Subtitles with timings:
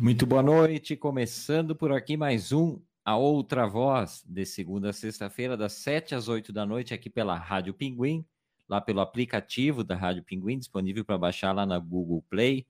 [0.00, 5.56] Muito boa noite, começando por aqui mais um A Outra Voz, de segunda a sexta-feira,
[5.56, 8.24] das sete às oito da noite, aqui pela Rádio Pinguim,
[8.68, 12.64] lá pelo aplicativo da Rádio Pinguim, disponível para baixar lá na Google Play.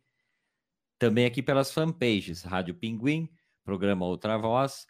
[0.98, 3.28] Também aqui pelas fanpages, Rádio Pinguim,
[3.62, 4.86] programa Outra Voz,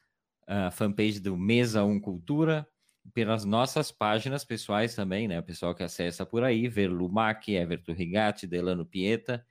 [0.46, 2.68] a fanpage do Mesa 1 Cultura,
[3.12, 5.40] pelas nossas páginas pessoais também, né?
[5.40, 9.44] O pessoal que acessa por aí, Verlumac, Everton Rigatti, Delano Pieta,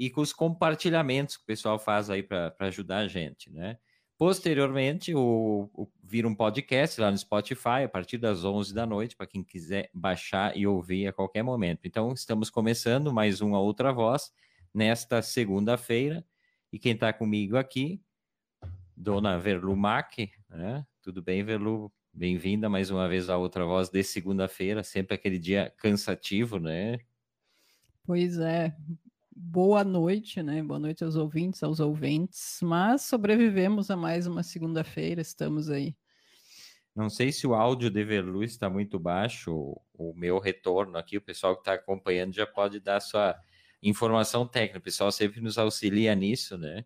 [0.00, 3.76] e com os compartilhamentos que o pessoal faz aí para ajudar a gente, né?
[4.16, 9.14] Posteriormente, o, o, vira um podcast lá no Spotify a partir das 11 da noite,
[9.14, 11.80] para quem quiser baixar e ouvir a qualquer momento.
[11.84, 14.32] Então, estamos começando mais uma outra voz
[14.72, 16.24] nesta segunda-feira.
[16.72, 18.02] E quem está comigo aqui,
[18.96, 20.86] Dona Verlu Mack, né?
[21.02, 21.92] Tudo bem, Verlu?
[22.10, 26.98] Bem-vinda mais uma vez à outra voz de segunda-feira, sempre aquele dia cansativo, né?
[28.06, 28.74] Pois é,
[29.40, 30.62] boa noite, né?
[30.62, 32.58] Boa noite aos ouvintes, aos ouvintes.
[32.62, 35.96] Mas sobrevivemos a mais uma segunda-feira, estamos aí.
[36.94, 41.22] Não sei se o áudio de Verlu está muito baixo, o meu retorno aqui, o
[41.22, 43.34] pessoal que está acompanhando já pode dar sua
[43.82, 44.78] informação técnica.
[44.78, 46.84] O pessoal sempre nos auxilia nisso, né?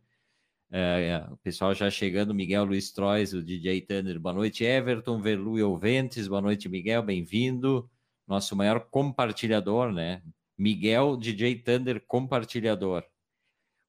[0.70, 4.20] É, o pessoal já chegando, Miguel Luiz Trois, o DJ Thunder.
[4.20, 6.28] Boa noite, Everton, Verlu e Ouventes.
[6.28, 7.90] Boa noite, Miguel, bem-vindo.
[8.26, 10.22] Nosso maior compartilhador, né?
[10.56, 13.04] Miguel DJ Thunder compartilhador.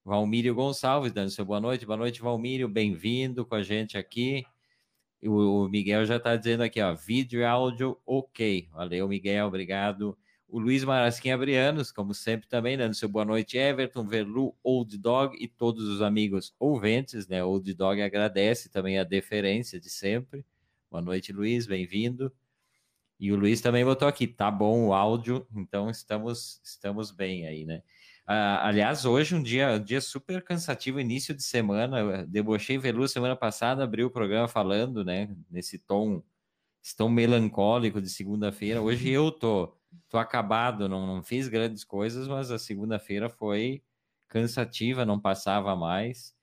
[0.04, 1.86] Valmírio Gonçalves dando seu boa noite.
[1.86, 2.68] Boa noite, Valmírio.
[2.68, 4.44] Bem-vindo com a gente aqui.
[5.24, 8.68] O, Miguel já está dizendo aqui, ó, vídeo e áudio ok.
[8.72, 10.18] Valeu, Miguel, obrigado.
[10.48, 15.36] O Luiz Marasquim Abrianos, como sempre, também dando seu boa noite, Everton, Verlu, Old Dog
[15.40, 17.44] e todos os amigos ouventes, né?
[17.44, 20.46] Old Dog agradece também a deferência de sempre.
[20.90, 22.32] Boa noite, Luiz, bem-vindo.
[23.20, 27.66] E o Luiz também botou aqui, tá bom o áudio, então estamos estamos bem aí,
[27.66, 27.82] né?
[28.28, 33.08] Ah, aliás, hoje um dia, um dia super cansativo, início de semana, eu debochei Velu
[33.08, 36.24] semana passada, abriu o programa falando, né, nesse tom,
[36.98, 38.82] tom melancólico de segunda-feira.
[38.82, 39.78] Hoje eu tô,
[40.10, 43.84] tô acabado, não, não fiz grandes coisas, mas a segunda-feira foi
[44.28, 46.36] cansativa, não passava mais.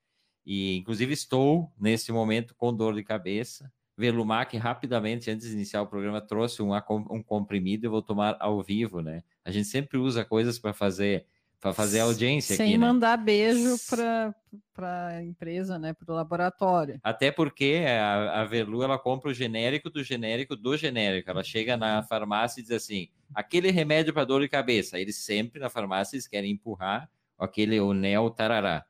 [0.46, 3.72] E inclusive estou nesse momento com dor de cabeça.
[3.97, 6.75] Velumac, rapidamente, antes de iniciar o programa, trouxe um,
[7.10, 9.22] um comprimido e vou tomar ao vivo, né?
[9.44, 11.26] A gente sempre usa coisas para fazer
[11.62, 12.84] para fazer audiência Sem aqui, né?
[12.84, 14.34] mandar beijo para
[14.81, 16.98] a empresa, né, para o laboratório.
[17.04, 21.31] Até porque a, a Velu, ela compra o genérico do genérico do genérico.
[21.31, 24.98] Ela chega na farmácia e diz assim, aquele remédio para dor de cabeça.
[24.98, 27.08] Eles sempre, na farmácia, eles querem empurrar
[27.38, 28.84] aquele, o Neo Tarará.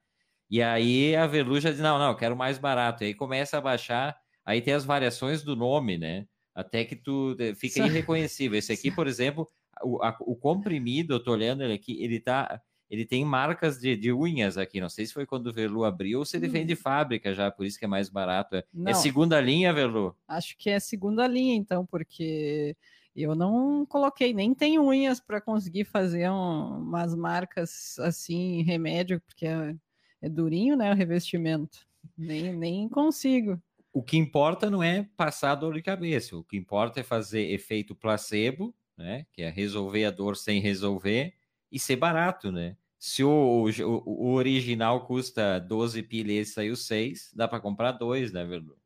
[0.51, 3.05] E aí a Velu já diz, não, não, quero mais barato.
[3.05, 6.27] E aí começa a baixar Aí tem as variações do nome, né?
[6.55, 8.59] Até que tu eh, fica irreconhecível.
[8.59, 9.49] Esse aqui, por exemplo,
[9.83, 12.61] o, a, o comprimido, eu tô olhando ele aqui, ele tá.
[12.91, 14.79] Ele tem marcas de, de unhas aqui.
[14.79, 16.51] Não sei se foi quando o Velu abriu ou se ele hum.
[16.51, 18.57] vem de fábrica já, por isso que é mais barato.
[18.57, 20.15] É, é segunda linha, Velu?
[20.29, 22.77] Acho que é segunda linha, então, porque
[23.17, 29.47] eu não coloquei, nem tenho unhas para conseguir fazer um, umas marcas assim, remédio, porque
[29.47, 29.75] é,
[30.21, 30.93] é durinho, né?
[30.93, 31.87] O revestimento.
[32.19, 33.59] Nem, nem consigo
[33.93, 37.95] o que importa não é passar dor de cabeça, o que importa é fazer efeito
[37.95, 39.27] placebo, né?
[39.33, 41.35] Que é resolver a dor sem resolver
[41.71, 42.77] e ser barato, né?
[42.99, 48.33] Se o, o, o original custa 12 pilhas e saiu 6, dá para comprar dois,
[48.33, 48.77] né, Verdu?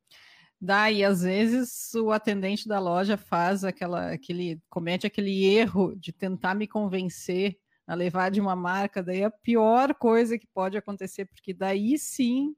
[0.59, 6.12] Dá, e às vezes o atendente da loja faz aquela, aquele, comete aquele erro de
[6.12, 10.77] tentar me convencer a levar de uma marca, daí é a pior coisa que pode
[10.77, 12.56] acontecer, porque daí sim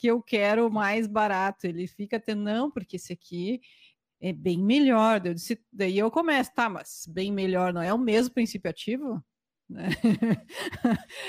[0.00, 1.66] que eu quero mais barato.
[1.66, 3.60] Ele fica até, não, porque esse aqui
[4.18, 5.20] é bem melhor.
[5.26, 9.22] Eu disse, daí eu começo, tá, mas bem melhor não é o mesmo princípio ativo?
[9.68, 9.88] Né?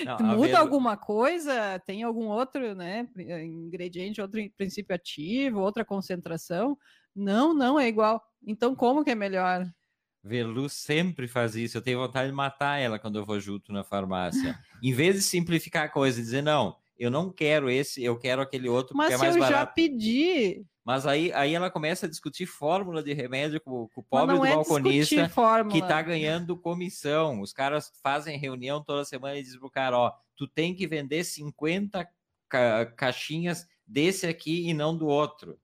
[0.04, 1.78] Não, Muda alguma coisa?
[1.86, 3.08] Tem algum outro né,
[3.46, 6.76] ingrediente, outro princípio ativo, outra concentração?
[7.16, 8.20] Não, não é igual.
[8.44, 9.72] Então, como que é melhor?
[10.24, 11.78] Velu sempre faz isso.
[11.78, 14.60] Eu tenho vontade de matar ela quando eu vou junto na farmácia.
[14.82, 18.44] em vez de simplificar a coisa e dizer, não, eu não quero esse, eu quero
[18.44, 19.52] aquele outro Mas porque é mais barato.
[19.52, 20.64] Mas eu já pedi.
[20.86, 24.46] Mas aí, aí ela começa a discutir fórmula de remédio com, com o pobre do
[24.46, 25.28] é balconista
[25.72, 27.42] que está ganhando comissão.
[27.42, 31.24] Os caras fazem reunião toda semana e dizem pro cara, ó, tu tem que vender
[31.24, 32.08] 50
[32.48, 35.58] ca caixinhas desse aqui e não do outro.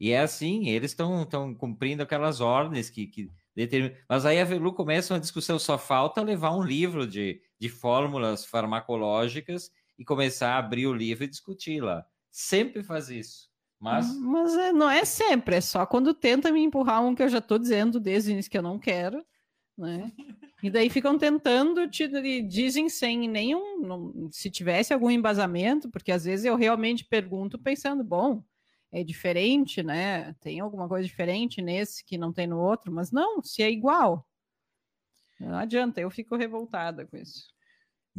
[0.00, 3.96] E é assim, eles estão cumprindo aquelas ordens que, que determinam.
[4.08, 8.44] Mas aí a Velu começa uma discussão, só falta levar um livro de, de fórmulas
[8.44, 12.06] farmacológicas e começar a abrir o livro e discutir lá.
[12.30, 13.50] Sempre faz isso.
[13.78, 17.22] Mas, hum, mas é, não é sempre, é só quando tenta me empurrar um que
[17.22, 19.24] eu já estou dizendo desde o início que eu não quero.
[19.78, 20.12] né?
[20.62, 22.08] E daí ficam tentando, te,
[22.42, 28.04] dizem sem nenhum, não, se tivesse algum embasamento, porque às vezes eu realmente pergunto pensando,
[28.04, 28.44] bom,
[28.92, 30.34] é diferente, né?
[30.40, 34.26] Tem alguma coisa diferente nesse que não tem no outro, mas não, se é igual.
[35.40, 37.48] Não adianta, eu fico revoltada com isso.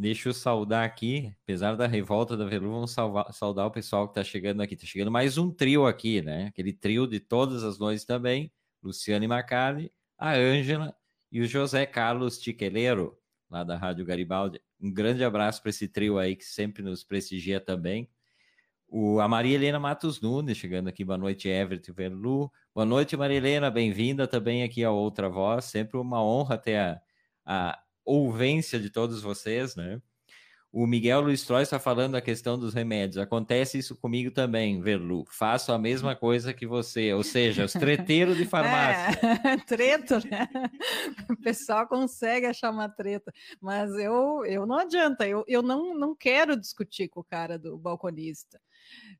[0.02, 4.18] Deixa eu saudar aqui, apesar da revolta da Velu, vamos salvar, saudar o pessoal que
[4.18, 4.74] está chegando aqui.
[4.74, 6.46] Está chegando mais um trio aqui, né?
[6.46, 8.52] Aquele trio de todas as noites também.
[8.82, 10.92] Luciane Macali, a Ângela
[11.30, 13.16] e o José Carlos Tiqueleiro,
[13.48, 14.60] lá da Rádio Garibaldi.
[14.80, 18.10] Um grande abraço para esse trio aí que sempre nos prestigia também.
[18.88, 21.04] O, a Maria Helena Matos Nunes chegando aqui.
[21.04, 22.50] Boa noite, Everett Verlu.
[22.74, 23.70] Boa noite, Maria Helena.
[23.70, 25.66] Bem-vinda também aqui a Outra Voz.
[25.66, 27.00] Sempre uma honra ter a,
[27.46, 30.00] a ouvência de todos vocês, né?
[30.74, 33.18] O Miguel Luiz Troy está falando a questão dos remédios.
[33.18, 35.26] Acontece isso comigo também, Verlu.
[35.28, 39.20] Faço a mesma coisa que você, ou seja, os treteiros de farmácia.
[39.44, 40.48] É, treto, né?
[41.28, 46.16] O pessoal consegue achar uma treta, mas eu, eu não adianta, eu, eu não, não
[46.16, 48.58] quero discutir com o cara do balconista.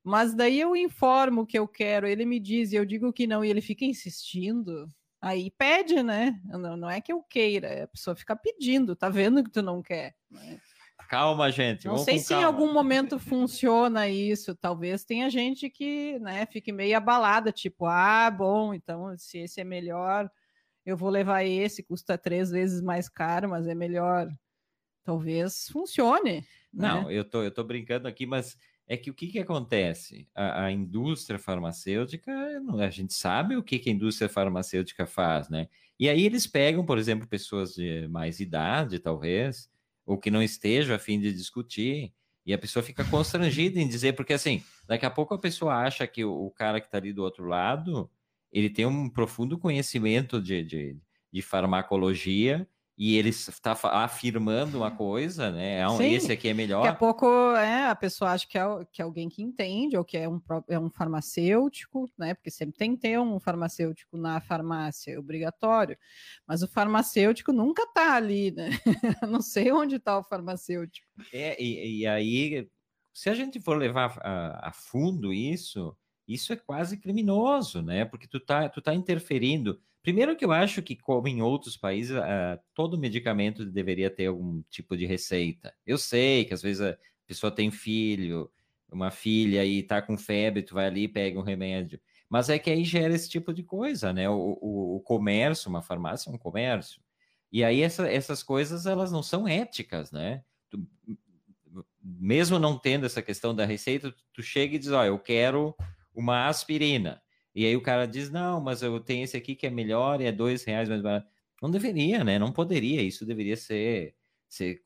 [0.03, 3.27] Mas daí eu informo o que eu quero, ele me diz e eu digo que
[3.27, 4.89] não, e ele fica insistindo.
[5.23, 6.41] Aí pede, né?
[6.45, 9.81] Não, não é que eu queira, a pessoa fica pedindo, tá vendo que tu não
[9.81, 10.17] quer.
[10.29, 10.61] Né?
[11.09, 11.87] Calma, gente.
[11.87, 12.43] Não sei se calma.
[12.43, 14.57] em algum momento funciona isso.
[14.57, 19.65] Talvez tenha gente que né, fique meio abalada, tipo, ah, bom, então se esse é
[19.65, 20.29] melhor,
[20.85, 24.29] eu vou levar esse, custa três vezes mais caro, mas é melhor.
[25.05, 26.45] Talvez funcione.
[26.73, 26.89] Né?
[26.89, 27.15] Não, né?
[27.15, 30.29] eu, tô, eu tô brincando aqui, mas é que o que, que acontece?
[30.35, 32.33] A, a indústria farmacêutica,
[32.79, 35.69] a gente sabe o que, que a indústria farmacêutica faz, né?
[35.99, 39.71] E aí eles pegam, por exemplo, pessoas de mais idade, talvez,
[40.05, 42.13] ou que não esteja a fim de discutir,
[42.45, 46.07] e a pessoa fica constrangida em dizer, porque assim, daqui a pouco a pessoa acha
[46.07, 48.11] que o, o cara que está ali do outro lado,
[48.53, 50.97] ele tem um profundo conhecimento de, de,
[51.33, 55.79] de farmacologia e ele está afirmando uma coisa, né?
[55.79, 56.83] É um, Sim, esse aqui é melhor.
[56.83, 60.05] Daqui a pouco é, a pessoa acha que é, que é alguém que entende, ou
[60.05, 62.35] que é um, é um farmacêutico, né?
[62.35, 65.97] Porque sempre tem que ter um farmacêutico na farmácia, é obrigatório.
[66.47, 68.71] Mas o farmacêutico nunca está ali, né?
[69.29, 71.07] Não sei onde está o farmacêutico.
[71.33, 72.69] É, e, e, aí,
[73.13, 75.97] se a gente for levar a, a fundo isso,
[76.33, 78.05] isso é quase criminoso, né?
[78.05, 82.17] Porque tu tá, tu tá interferindo Primeiro que eu acho que, como em outros países,
[82.17, 85.73] uh, todo medicamento deveria ter algum tipo de receita.
[85.87, 88.51] Eu sei que às vezes a pessoa tem filho,
[88.91, 92.01] uma filha e tá com febre, tu vai ali e pega um remédio.
[92.29, 94.29] Mas é que aí gera esse tipo de coisa, né?
[94.29, 97.01] O, o, o comércio, uma farmácia é um comércio.
[97.53, 100.43] E aí essa, essas coisas, elas não são éticas, né?
[100.69, 100.85] Tu,
[102.03, 105.77] mesmo não tendo essa questão da receita, tu, tu chega e diz, ó, eu quero
[106.15, 107.23] uma aspirina.
[107.55, 110.25] E aí o cara diz, não, mas eu tenho esse aqui que é melhor e
[110.25, 111.29] é dois reais mais barato.
[111.61, 112.39] Não deveria, né?
[112.39, 113.03] Não poderia.
[113.03, 114.15] Isso deveria ser,
[114.49, 114.81] ser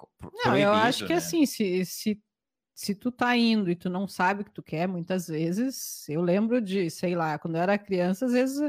[0.44, 1.18] Não, eu acho que né?
[1.18, 2.20] assim, se, se,
[2.74, 6.20] se tu tá indo e tu não sabe o que tu quer, muitas vezes, eu
[6.20, 8.60] lembro de, sei lá, quando eu era criança, às vezes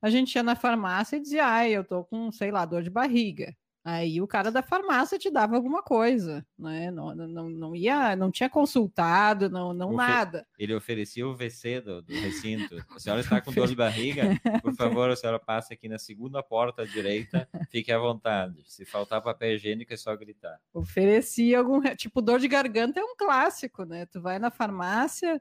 [0.00, 2.90] a gente ia na farmácia e dizia, ai, eu tô com, sei lá, dor de
[2.90, 3.56] barriga.
[3.90, 6.90] Aí o cara da farmácia te dava alguma coisa, né?
[6.90, 10.46] Não, não, não ia, não tinha consultado, não, não nada.
[10.58, 12.84] Ele oferecia o VC do, do, recinto.
[12.94, 14.38] A senhora está com dor de barriga?
[14.60, 18.62] Por favor, a senhora passe aqui na segunda porta à direita, fique à vontade.
[18.66, 20.60] Se faltar papel higiênico, é só gritar.
[20.74, 24.04] Oferecia algum, tipo, dor de garganta é um clássico, né?
[24.04, 25.40] Tu vai na farmácia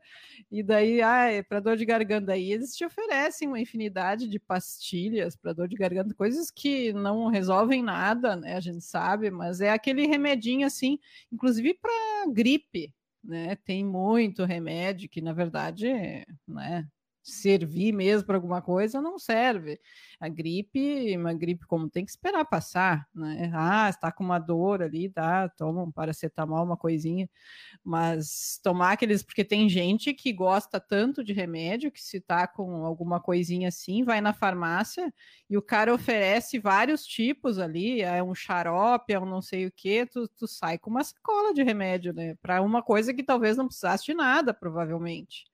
[0.50, 4.40] e daí, ah, é para dor de garganta aí eles te oferecem uma infinidade de
[4.40, 8.56] pastilhas para dor de garganta, coisas que não resolvem nada né?
[8.56, 11.00] A gente sabe, mas é aquele remedinho assim,
[11.32, 13.56] inclusive para gripe, né?
[13.58, 16.88] Tem muito remédio que, na verdade, né?
[17.32, 19.80] Servir mesmo para alguma coisa, não serve.
[20.20, 23.52] A gripe, uma gripe como tem que esperar passar, né?
[23.54, 27.30] Ah, está com uma dor ali, dá, toma um paracetamol, uma coisinha,
[27.84, 32.86] mas tomar aqueles, porque tem gente que gosta tanto de remédio que se tá com
[32.86, 35.14] alguma coisinha assim, vai na farmácia
[35.50, 39.72] e o cara oferece vários tipos ali, é um xarope, é um não sei o
[39.72, 42.36] que, tu, tu sai com uma sacola de remédio, né?
[42.42, 45.46] Para uma coisa que talvez não precisasse de nada, provavelmente.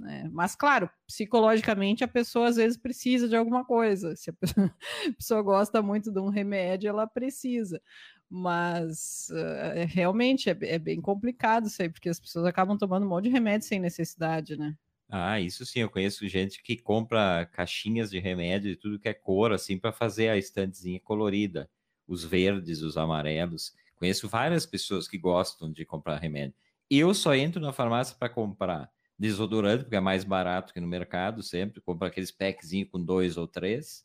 [0.00, 0.30] Né?
[0.32, 4.16] Mas, claro, psicologicamente a pessoa às vezes precisa de alguma coisa.
[4.16, 4.34] Se a
[5.14, 7.80] pessoa, gosta muito de um remédio, ela precisa.
[8.28, 13.08] Mas uh, realmente é, é, bem complicado isso aí, porque as pessoas acabam tomando um
[13.08, 14.74] monte de remédio sem necessidade, né?
[15.08, 19.14] Ah, isso sim, eu conheço gente que compra caixinhas de remédio de tudo que é
[19.14, 21.68] cor, assim, para fazer a estantezinha colorida.
[22.06, 23.74] Os verdes, os amarelos.
[23.96, 26.54] Conheço várias pessoas que gostam de comprar remédio.
[26.88, 28.90] Eu só entro na farmácia para comprar
[29.20, 33.46] desodorante, porque é mais barato que no mercado sempre, compra aqueles packzinhos com dois ou
[33.46, 34.02] três,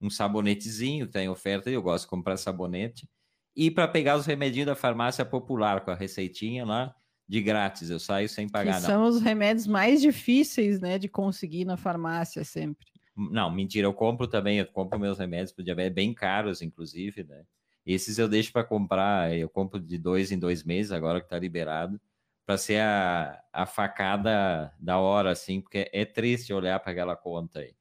[0.00, 3.06] um sabonetezinho, tem oferta, eu gosto de comprar sabonete.
[3.54, 6.94] E para pegar os remedinhos da farmácia popular com a receitinha lá,
[7.28, 8.80] de grátis, eu saio sem pagar.
[8.80, 12.86] Que são os remédios mais difíceis, né, de conseguir na farmácia sempre.
[13.14, 17.44] Não, mentira, eu compro também, eu compro meus remédios para diabetes, bem caros, inclusive, né?
[17.84, 21.38] Esses eu deixo para comprar, eu compro de dois em dois meses, agora que está
[21.38, 22.00] liberado,
[22.44, 27.60] para ser a, a facada da hora, assim, porque é triste olhar para aquela conta
[27.60, 27.74] aí.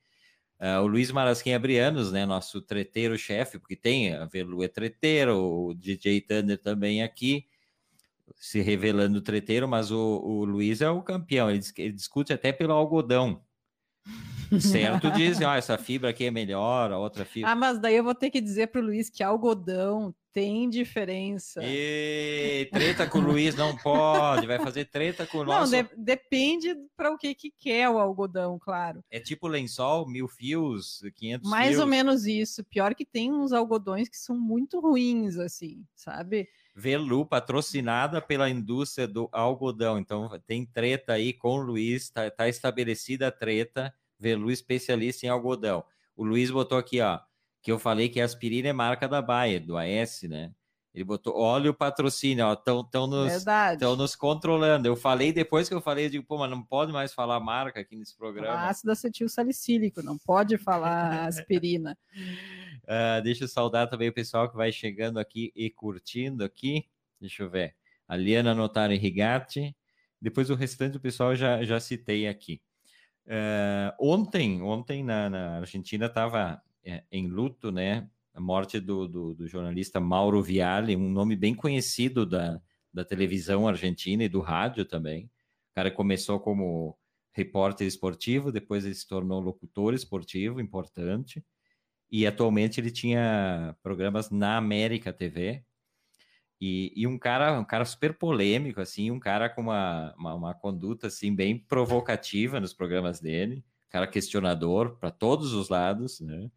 [0.60, 5.74] Uh, o Luiz Marasquim Abrianos, né, nosso treteiro-chefe, porque tem a Verlu é treteiro, o
[5.74, 7.46] DJ Thunder também aqui,
[8.36, 12.74] se revelando treteiro, mas o, o Luiz é o campeão, ele, ele discute até pelo
[12.74, 13.44] algodão.
[14.60, 17.52] Certo dizem, ó, essa fibra aqui é melhor, a outra fibra.
[17.52, 21.62] Ah, mas daí eu vou ter que dizer para o Luiz que algodão tem diferença.
[21.64, 25.72] E treta com o Luiz não pode, vai fazer treta com o nosso.
[25.72, 29.04] Não, de, depende para o que que quer o algodão, claro.
[29.12, 31.82] É tipo lençol, mil fios, 500 Mais fios.
[31.82, 32.64] ou menos isso.
[32.64, 36.50] Pior que tem uns algodões que são muito ruins, assim, sabe?
[36.76, 40.00] Velu, patrocinada pela indústria do algodão.
[40.00, 43.94] Então tem treta aí com o Luiz, tá, tá estabelecida a treta.
[44.24, 45.84] Velu especialista em algodão.
[46.16, 47.20] O Luiz botou aqui, ó
[47.64, 50.52] que eu falei que a aspirina é marca da Bayer, do AS, né?
[50.94, 53.44] Ele botou, olha o patrocínio, ó, estão nos,
[53.98, 54.88] nos controlando.
[54.88, 57.80] Eu falei depois que eu falei, eu digo, pô, mas não pode mais falar marca
[57.80, 58.68] aqui nesse programa.
[58.68, 61.98] Ácido acetil salicílico, não pode falar aspirina.
[62.84, 66.86] uh, deixa eu saudar também o pessoal que vai chegando aqui e curtindo aqui.
[67.20, 67.76] Deixa eu ver.
[68.08, 69.76] A Liana Notari Rigatti.
[70.22, 72.62] Depois o restante do pessoal já, já citei aqui.
[73.26, 78.10] Uh, ontem, ontem na, na Argentina estava é, em luto, né?
[78.34, 82.60] A morte do, do, do, jornalista Mauro Viale, um nome bem conhecido da,
[82.92, 85.26] da televisão argentina e do rádio também.
[85.72, 86.98] O cara começou como
[87.32, 91.44] repórter esportivo, depois ele se tornou locutor esportivo importante,
[92.12, 95.64] e atualmente ele tinha programas na América TV.
[96.66, 100.54] E, e um cara um cara super polêmico, assim, um cara com uma, uma, uma
[100.54, 106.50] conduta assim, bem provocativa nos programas dele, cara questionador para todos os lados, né?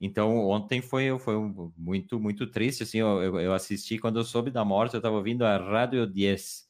[0.00, 1.36] Então, ontem foi, foi
[1.76, 5.44] muito, muito triste, assim, eu, eu assisti, quando eu soube da morte, eu estava ouvindo
[5.44, 6.66] a Rádio 10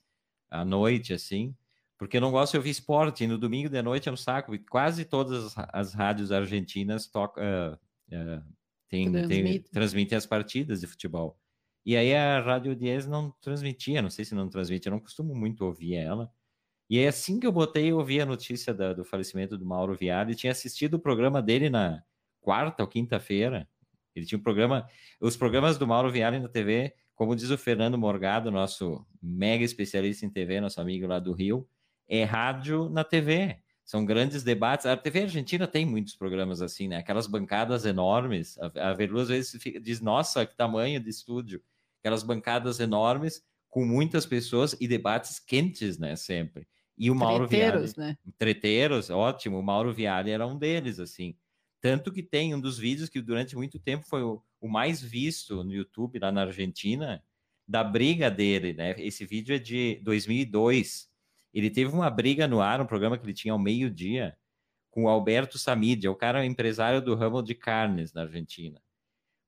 [0.50, 1.54] à noite, assim,
[1.96, 4.52] porque eu não gosto de ouvir esporte, e no domingo de noite é um saco,
[4.68, 7.74] quase todas as rádios argentinas tocam, uh,
[8.12, 8.42] uh,
[8.88, 11.38] tem, tem, transmitem as partidas de futebol.
[11.84, 15.34] E aí a Rádio 10 não transmitia, não sei se não transmite, eu não costumo
[15.34, 16.32] muito ouvir ela.
[16.88, 19.94] E é assim que eu botei, eu ouvi a notícia da, do falecimento do Mauro
[19.94, 22.02] Viale, tinha assistido o programa dele na,
[22.44, 23.66] quarta ou quinta-feira.
[24.14, 24.86] Ele tinha um programa,
[25.18, 30.26] os programas do Mauro Viale na TV, como diz o Fernando Morgado, nosso mega especialista
[30.26, 31.66] em TV, nosso amigo lá do Rio,
[32.06, 33.58] é rádio na TV.
[33.84, 34.86] São grandes debates.
[34.86, 36.98] A TV argentina tem muitos programas assim, né?
[36.98, 38.56] Aquelas bancadas enormes.
[38.58, 41.62] A, a Verlu às vezes fica, diz: Nossa, que tamanho de estúdio!
[42.04, 46.14] Aquelas bancadas enormes com muitas pessoas e debates quentes, né?
[46.16, 46.68] Sempre.
[46.98, 48.10] E o Mauro Treteiros, Viale.
[48.10, 48.32] né?
[48.38, 49.58] Treteiros, ótimo.
[49.58, 51.34] O Mauro Viale era um deles, assim.
[51.80, 55.64] Tanto que tem um dos vídeos que durante muito tempo foi o, o mais visto
[55.64, 57.22] no YouTube lá na Argentina,
[57.66, 58.94] da briga dele, né?
[58.98, 61.08] Esse vídeo é de 2002.
[61.52, 64.36] Ele teve uma briga no ar, um programa que ele tinha ao meio-dia,
[64.90, 68.80] com o Alberto Samid, é o cara empresário do ramo de carnes na Argentina.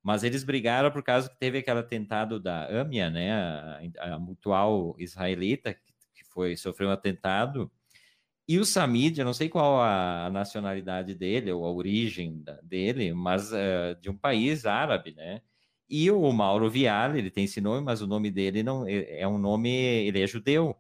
[0.06, 4.94] Mas eles brigaram por causa que teve aquele atentado da AMIA, né, a, a mutual
[5.00, 5.74] israelita,
[6.14, 7.68] que foi sofreu um atentado,
[8.48, 13.50] e o Samid, eu não sei qual a nacionalidade dele, ou a origem dele, mas
[13.52, 15.42] uh, de um país árabe, né?
[15.88, 19.26] E o Mauro Viale, ele tem esse nome, mas o nome dele não é, é
[19.26, 20.76] um nome, ele é judeu.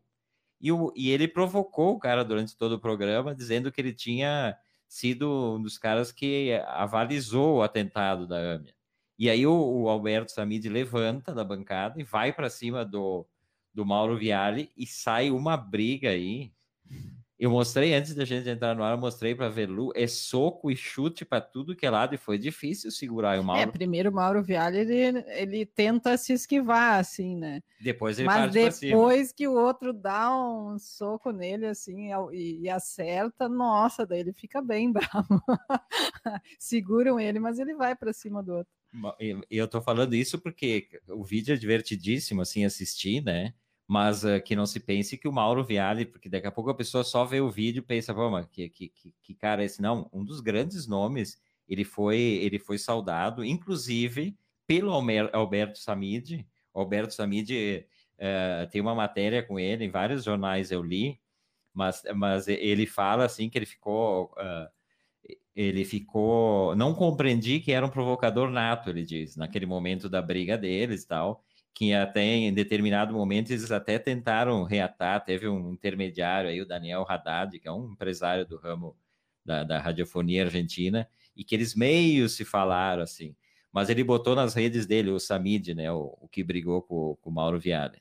[0.60, 4.56] E, o, e ele provocou o cara durante todo o programa, dizendo que ele tinha
[4.88, 8.76] sido um dos caras que avalizou o atentado da AMIA.
[9.18, 13.26] E aí o, o Alberto Samid levanta da bancada e vai para cima do,
[13.72, 16.52] do Mauro Viale e sai uma briga aí
[17.38, 20.76] eu mostrei antes da gente entrar no ar, eu mostrei para Velu, é soco e
[20.76, 23.60] chute para tudo que é lado e foi difícil segurar o Mauro.
[23.60, 27.62] É, primeiro o Mauro Viale ele, ele tenta se esquivar assim, né?
[27.78, 33.50] Depois ele Mas depois que o outro dá um soco nele assim e, e acerta,
[33.50, 35.42] nossa, daí ele fica bem bravo.
[36.58, 38.72] Seguram ele, mas ele vai para cima do outro.
[39.50, 43.54] Eu tô falando isso porque o vídeo é divertidíssimo assim assistir, né?
[43.86, 46.74] mas uh, que não se pense que o Mauro Viale, porque daqui a pouco a
[46.74, 49.80] pessoa só vê o vídeo e pensa, vamos, que, que, que, que cara é esse?
[49.80, 54.36] Não, um dos grandes nomes, ele foi, ele foi saudado, inclusive
[54.66, 54.90] pelo
[55.32, 56.44] Alberto Samid.
[56.74, 57.86] O Alberto Samid
[58.18, 61.20] uh, tem uma matéria com ele, em vários jornais eu li,
[61.72, 64.32] mas, mas ele fala assim que ele ficou.
[64.32, 64.75] Uh,
[65.56, 66.76] ele ficou.
[66.76, 71.08] Não compreendi que era um provocador nato, ele diz, naquele momento da briga deles e
[71.08, 71.42] tal.
[71.74, 75.24] Que até em determinado momento eles até tentaram reatar.
[75.24, 78.96] Teve um intermediário aí, o Daniel Haddad, que é um empresário do ramo
[79.44, 83.34] da, da radiofonia argentina, e que eles meio se falaram assim.
[83.72, 87.30] Mas ele botou nas redes dele, o Samid, né, o, o que brigou com, com
[87.30, 87.98] o Mauro Viale.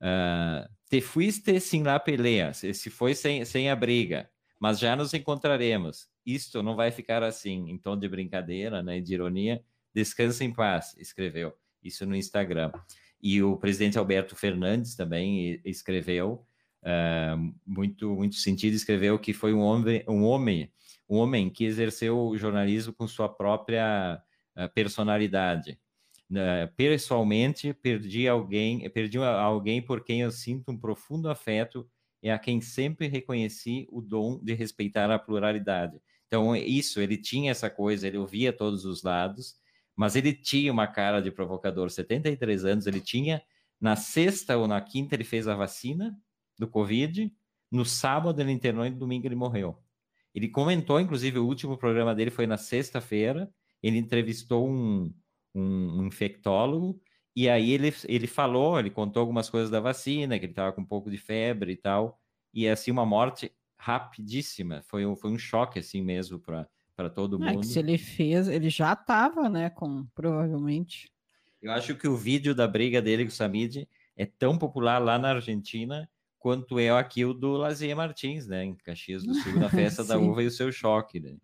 [0.00, 4.94] Uh, te fuiste sem la pelea, se, se foi sem, sem a briga, mas já
[4.94, 6.06] nos encontraremos.
[6.24, 9.64] Isto não vai ficar assim, em tom de brincadeira, né, de ironia.
[9.94, 12.70] Descansa em paz, escreveu isso no Instagram.
[13.22, 16.46] E o presidente Alberto Fernandes também escreveu,
[16.82, 20.70] uh, muito, muito sentido, escreveu que foi um homem, um homem,
[21.08, 24.22] um homem que exerceu o jornalismo com sua própria
[24.56, 25.78] uh, personalidade.
[26.30, 31.88] Uh, pessoalmente, perdi alguém, perdi alguém por quem eu sinto um profundo afeto
[32.22, 36.00] e a quem sempre reconheci o dom de respeitar a pluralidade.
[36.26, 39.56] Então, isso, ele tinha essa coisa, ele ouvia todos os lados,
[39.96, 41.90] mas ele tinha uma cara de provocador.
[41.90, 43.42] 73 anos, ele tinha.
[43.80, 46.16] Na sexta ou na quinta, ele fez a vacina
[46.58, 47.32] do Covid.
[47.70, 49.78] No sábado, ele internou e no domingo, ele morreu.
[50.34, 53.52] Ele comentou, inclusive, o último programa dele foi na sexta-feira.
[53.82, 55.12] Ele entrevistou um,
[55.54, 57.00] um infectólogo
[57.34, 60.80] e aí ele, ele falou, ele contou algumas coisas da vacina, que ele estava com
[60.80, 62.20] um pouco de febre e tal.
[62.52, 64.82] E assim, uma morte rapidíssima.
[64.86, 67.64] Foi um, foi um choque assim mesmo para todo é, mundo.
[67.64, 71.10] se ele fez, ele já estava, né, com provavelmente.
[71.62, 75.18] Eu acho que o vídeo da briga dele com o Samid é tão popular lá
[75.18, 76.08] na Argentina
[76.38, 80.18] quanto é aqui o do Lazier Martins, né, em Caxias do Sul, na festa da
[80.18, 81.36] uva e o seu choque, né?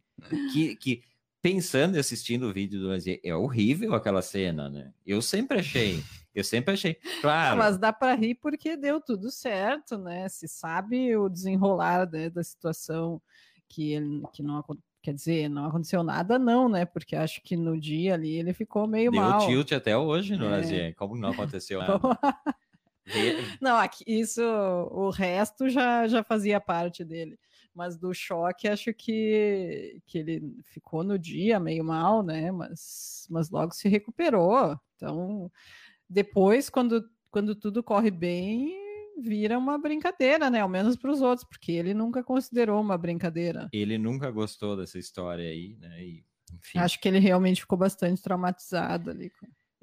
[0.52, 1.02] Que, que
[1.46, 4.92] pensando e assistindo o vídeo do Lazier, é horrível aquela cena, né?
[5.06, 6.02] Eu sempre achei,
[6.34, 6.96] eu sempre achei.
[7.20, 7.56] Claro.
[7.58, 10.28] mas dá para rir porque deu tudo certo, né?
[10.28, 13.22] Se sabe o desenrolar né, da situação
[13.68, 14.64] que ele que não
[15.00, 16.84] quer dizer, não aconteceu nada, não, né?
[16.84, 19.38] Porque acho que no dia ali ele ficou meio Deu mal.
[19.38, 20.50] Deu tilt até hoje no é.
[20.50, 22.00] Lazier, como não aconteceu nada.
[23.60, 27.38] não, aqui, isso, o resto já, já fazia parte dele
[27.76, 32.50] mas do choque acho que, que ele ficou no dia meio mal, né?
[32.50, 34.80] Mas, mas logo se recuperou.
[34.96, 35.52] Então,
[36.08, 38.74] depois, quando, quando tudo corre bem,
[39.20, 40.60] vira uma brincadeira, né?
[40.60, 43.68] Ao menos para os outros, porque ele nunca considerou uma brincadeira.
[43.72, 46.02] Ele nunca gostou dessa história aí, né?
[46.02, 46.24] E,
[46.76, 49.30] acho que ele realmente ficou bastante traumatizado ali.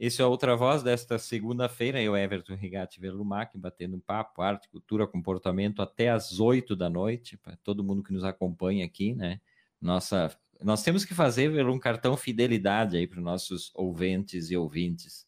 [0.05, 5.07] Esse é a outra voz desta segunda-feira, eu, Everton Rigatti Verlumac, batendo papo, arte, cultura,
[5.07, 9.39] comportamento, até às oito da noite, para todo mundo que nos acompanha aqui, né?
[9.81, 15.25] Nossa, nós temos que fazer um cartão fidelidade aí para os nossos ouvintes e ouvintes,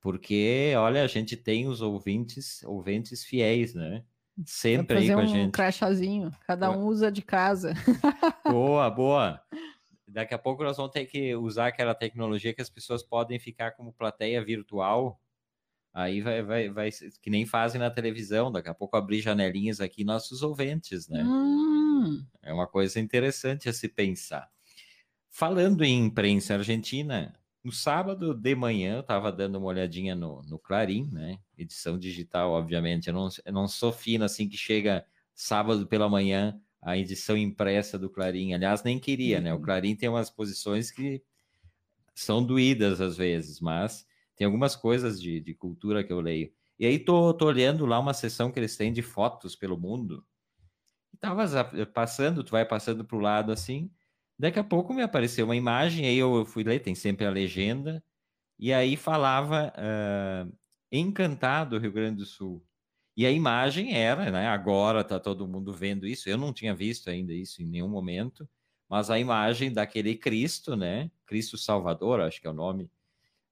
[0.00, 4.02] porque, olha, a gente tem os ouvintes, ouvintes fiéis, né?
[4.44, 5.46] Sempre aí com a um gente.
[5.46, 7.72] um crachazinho, cada um usa de casa.
[8.44, 9.40] Boa, boa.
[10.08, 13.72] Daqui a pouco nós vamos ter que usar aquela tecnologia que as pessoas podem ficar
[13.72, 15.20] como plateia virtual.
[15.92, 16.90] Aí vai, vai, vai,
[17.20, 21.22] que nem fazem na televisão, daqui a pouco abrir janelinhas aqui nossos ouvintes, né?
[21.24, 22.24] Hum.
[22.42, 24.48] É uma coisa interessante a se pensar.
[25.28, 30.58] Falando em imprensa argentina, no sábado de manhã eu estava dando uma olhadinha no, no
[30.58, 31.38] Clarim, né?
[31.56, 33.08] Edição digital, obviamente.
[33.08, 37.98] Eu não, eu não sou fino assim que chega sábado pela manhã a edição impressa
[37.98, 38.54] do Clarim.
[38.54, 39.52] Aliás, nem queria, né?
[39.52, 39.62] O uhum.
[39.62, 41.22] Clarim tem umas posições que
[42.14, 46.52] são doídas às vezes, mas tem algumas coisas de, de cultura que eu leio.
[46.78, 50.24] E aí tô, tô olhando lá uma sessão que eles têm de fotos pelo mundo.
[51.12, 51.44] E tava
[51.92, 53.90] passando, tu vai passando para o lado assim,
[54.38, 58.02] daqui a pouco me apareceu uma imagem, aí eu fui ler, tem sempre a legenda,
[58.58, 60.52] e aí falava uh,
[60.90, 62.64] Encantado Rio Grande do Sul.
[63.18, 64.46] E a imagem era, né?
[64.46, 66.28] Agora está todo mundo vendo isso.
[66.28, 68.48] Eu não tinha visto ainda isso em nenhum momento,
[68.88, 71.10] mas a imagem daquele Cristo, né?
[71.26, 72.84] Cristo Salvador, acho que é o nome.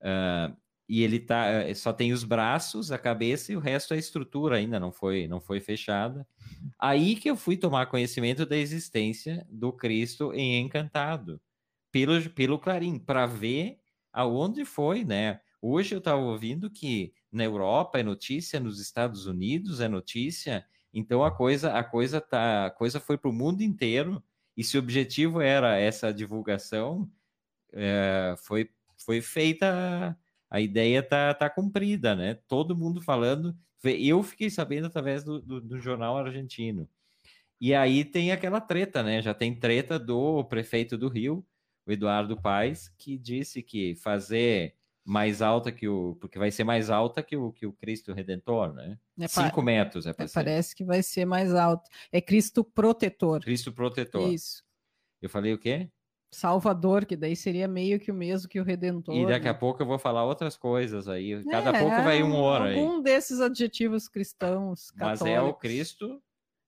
[0.00, 0.56] Uh,
[0.88, 4.56] e ele tá, eh, só tem os braços, a cabeça e o resto é estrutura
[4.56, 6.24] ainda não foi, não foi fechada.
[6.78, 11.40] Aí que eu fui tomar conhecimento da existência do Cristo em Encantado
[11.90, 13.78] pelo pelo Clarim para ver
[14.12, 15.40] aonde foi, né?
[15.60, 20.66] Hoje eu estava ouvindo que na Europa é notícia, nos Estados Unidos é notícia.
[20.92, 24.22] Então a coisa, a coisa tá, a coisa foi para o mundo inteiro.
[24.56, 27.10] E se o objetivo era essa divulgação,
[27.72, 28.70] é, foi,
[29.04, 30.16] foi feita,
[30.50, 32.34] a ideia tá, tá cumprida, né?
[32.48, 33.56] Todo mundo falando.
[33.84, 36.88] Eu fiquei sabendo através do, do, do jornal argentino.
[37.60, 39.22] E aí tem aquela treta, né?
[39.22, 41.44] Já tem treta do prefeito do Rio,
[41.86, 44.74] o Eduardo Paes, que disse que fazer
[45.06, 46.16] mais alta que o.
[46.20, 48.98] Porque vai ser mais alta que o, que o Cristo Redentor, né?
[49.18, 51.88] É, Cinco metros é, é Parece que vai ser mais alto.
[52.10, 53.40] É Cristo protetor.
[53.40, 54.28] Cristo protetor.
[54.28, 54.64] Isso.
[55.22, 55.88] Eu falei o quê?
[56.28, 59.14] Salvador, que daí seria meio que o mesmo que o Redentor.
[59.14, 59.50] E daqui né?
[59.50, 61.42] a pouco eu vou falar outras coisas aí.
[61.44, 62.76] Cada é, pouco vai um ouro aí.
[62.76, 65.20] Um desses adjetivos cristãos católicos.
[65.22, 66.20] Mas é o Cristo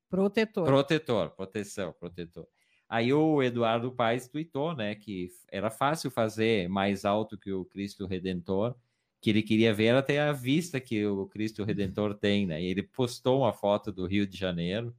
[0.09, 0.65] protetor.
[0.65, 2.47] Protetor, proteção, protetor.
[2.89, 8.07] Aí o Eduardo Paes tweetou, né, que era fácil fazer mais alto que o Cristo
[8.07, 8.75] Redentor,
[9.21, 12.63] que ele queria ver até a vista que o Cristo Redentor tem, né?
[12.63, 14.95] E ele postou uma foto do Rio de Janeiro,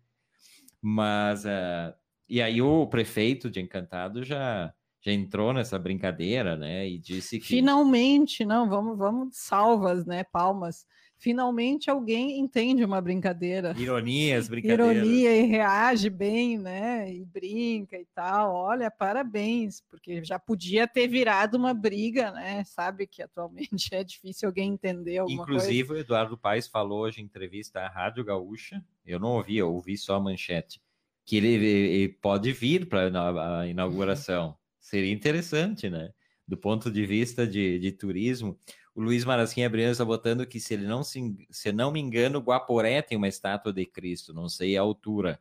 [0.81, 1.93] mas uh,
[2.27, 6.87] e aí o prefeito de Encantado já já entrou nessa brincadeira, né?
[6.87, 10.25] E disse que finalmente, não, vamos, vamos salvas, né?
[10.25, 10.85] Palmas.
[11.19, 13.75] Finalmente alguém entende uma brincadeira.
[13.77, 14.95] Ironias, brincadeiras.
[14.95, 17.13] Ironia e reage bem, né?
[17.13, 18.55] E brinca e tal.
[18.55, 22.63] Olha, parabéns, porque já podia ter virado uma briga, né?
[22.63, 26.01] Sabe que atualmente é difícil alguém entender alguma Inclusive, coisa.
[26.01, 28.81] o Eduardo Paes falou hoje em entrevista à Rádio Gaúcha.
[29.05, 30.81] Eu não ouvi, eu ouvi só a manchete.
[31.25, 34.57] Que ele, ele pode vir para a inauguração.
[34.79, 36.13] Seria interessante, né?
[36.47, 38.57] Do ponto de vista de, de turismo.
[38.99, 42.41] O Luiz Marasquinha Briano está botando que, se ele não se, se não me engano,
[42.41, 45.39] Guaporé tem uma estátua de Cristo, não sei a altura.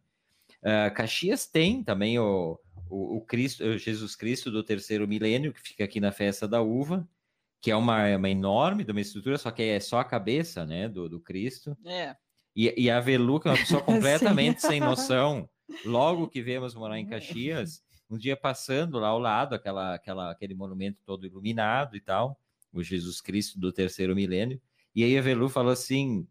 [0.63, 2.57] Uh, Caxias tem também o,
[2.89, 6.63] o, o, Cristo, o Jesus Cristo do terceiro milênio, que fica aqui na festa da
[6.63, 7.05] uva,
[7.61, 10.89] que é uma, uma enorme, de uma estrutura, só que é só a cabeça, né,
[10.89, 11.77] do, do Cristo.
[11.85, 12.15] É.
[12.55, 15.51] E, e a Velu, que é uma pessoa completamente sem noção,
[15.85, 20.55] logo que vemos morar em Caxias, um dia passando lá ao lado, aquela, aquela, aquele
[20.55, 22.39] monumento todo iluminado e tal,
[22.79, 24.61] o Jesus Cristo do terceiro milênio,
[24.95, 26.27] e aí a Velu falou assim: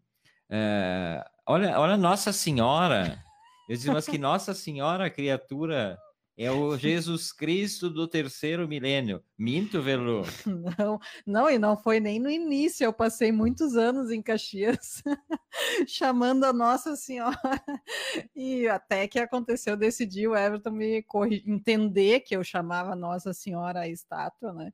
[0.49, 3.23] é, olha, olha Nossa Senhora.
[3.67, 5.99] Eu disse, mas que Nossa Senhora, criatura,
[6.37, 9.23] é o Jesus Cristo do terceiro milênio.
[9.37, 10.21] Minto, Velu?
[10.77, 12.85] Não, não, e não foi nem no início.
[12.85, 15.01] Eu passei muitos anos em Caxias
[15.87, 17.39] chamando a Nossa Senhora.
[18.35, 21.03] E até que aconteceu, decidi o Everton me
[21.45, 24.71] entender que eu chamava Nossa Senhora a estátua, né?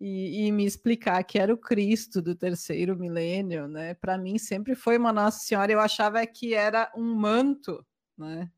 [0.00, 3.94] E, e, me explicar que era o Cristo do terceiro milênio, né?
[3.94, 5.72] Para mim sempre foi uma Nossa Senhora.
[5.72, 7.84] Eu achava que era um manto,
[8.16, 8.48] né?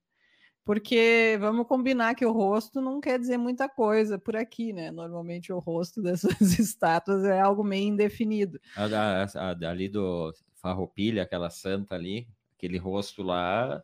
[0.65, 4.91] Porque vamos combinar que o rosto não quer dizer muita coisa por aqui, né?
[4.91, 8.61] Normalmente o rosto dessas estátuas é algo meio indefinido.
[8.77, 13.83] A, a, a, ali do Farroupilha, aquela santa ali, aquele rosto lá,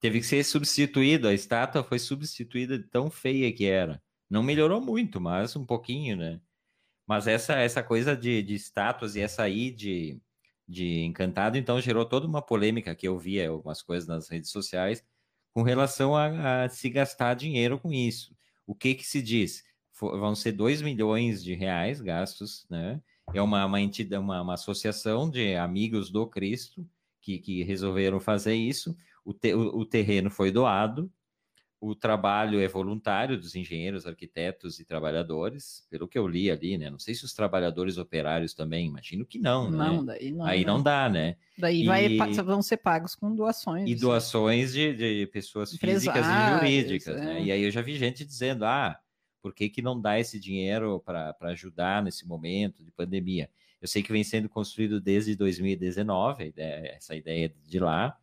[0.00, 1.26] teve que ser substituído.
[1.26, 4.00] A estátua foi substituída de tão feia que era.
[4.30, 6.40] Não melhorou muito, mas um pouquinho, né?
[7.06, 10.18] Mas essa, essa coisa de, de estátuas e essa aí de,
[10.66, 15.04] de encantado, então gerou toda uma polêmica que eu via algumas coisas nas redes sociais
[15.52, 18.34] com relação a, a se gastar dinheiro com isso.
[18.66, 19.62] O que que se diz?
[19.92, 23.00] For, vão ser 2 milhões de reais gastos, né?
[23.32, 26.86] É uma, uma entidade, uma, uma associação de amigos do Cristo
[27.20, 28.96] que, que resolveram fazer isso.
[29.24, 31.10] O, te, o, o terreno foi doado,
[31.86, 36.88] o trabalho é voluntário dos engenheiros, arquitetos e trabalhadores, pelo que eu li ali, né?
[36.88, 39.76] Não sei se os trabalhadores operários também, imagino que não, né?
[39.76, 40.46] Não, daí não.
[40.46, 41.36] Aí não, dá, né?
[41.58, 41.86] Daí e...
[41.86, 43.88] vai, vão ser pagos com doações.
[43.88, 47.24] E doações de, de pessoas físicas e jurídicas, é.
[47.24, 47.42] né?
[47.42, 48.98] E aí eu já vi gente dizendo, ah,
[49.42, 53.50] por que, que não dá esse dinheiro para ajudar nesse momento de pandemia?
[53.78, 58.16] Eu sei que vem sendo construído desde 2019, essa ideia de lá,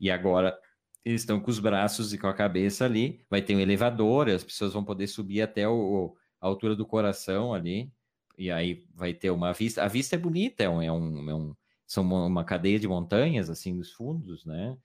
[0.00, 0.58] e agora
[1.04, 4.44] eles estão com os braços e com a cabeça ali, vai ter um elevador, as
[4.44, 7.92] pessoas vão poder subir até o, a altura do coração ali,
[8.38, 9.84] e aí vai ter uma vista.
[9.84, 13.50] A vista é bonita, é um, é um, é um são uma cadeia de montanhas,
[13.50, 14.76] assim, nos fundos, né?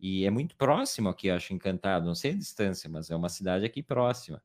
[0.00, 3.64] E é muito próximo aqui, acho, Encantado, não sei a distância, mas é uma cidade
[3.64, 4.42] aqui próxima.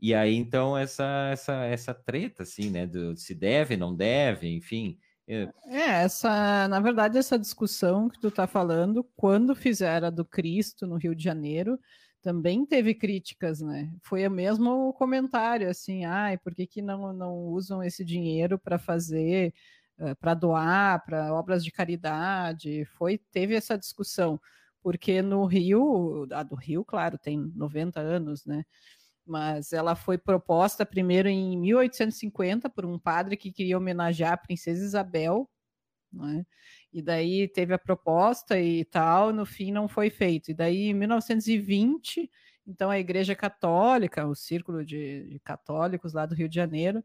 [0.00, 4.98] E aí, então, essa, essa, essa treta, assim, né, do se deve, não deve, enfim,
[5.34, 6.02] é.
[6.02, 10.96] essa, na verdade, essa discussão que tu está falando, quando fizeram a do Cristo no
[10.96, 11.78] Rio de Janeiro,
[12.22, 13.90] também teve críticas, né?
[14.02, 18.78] Foi o mesmo comentário, assim, ai, por que, que não, não usam esse dinheiro para
[18.78, 19.54] fazer,
[19.98, 22.84] eh, para doar, para obras de caridade?
[22.96, 24.40] Foi, teve essa discussão,
[24.82, 28.64] porque no Rio, a do Rio, claro, tem 90 anos, né?
[29.30, 34.84] Mas ela foi proposta primeiro em 1850 por um padre que queria homenagear a princesa
[34.84, 35.48] Isabel,
[36.12, 36.44] né?
[36.92, 40.50] e daí teve a proposta e tal, no fim não foi feito.
[40.50, 42.28] E daí em 1920,
[42.66, 47.04] então a Igreja Católica, o Círculo de, de Católicos lá do Rio de Janeiro,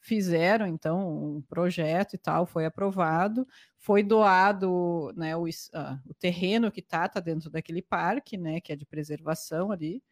[0.00, 5.48] fizeram então um projeto e tal, foi aprovado, foi doado né, o, uh,
[6.06, 10.02] o terreno que está tá dentro daquele parque, né, que é de preservação ali,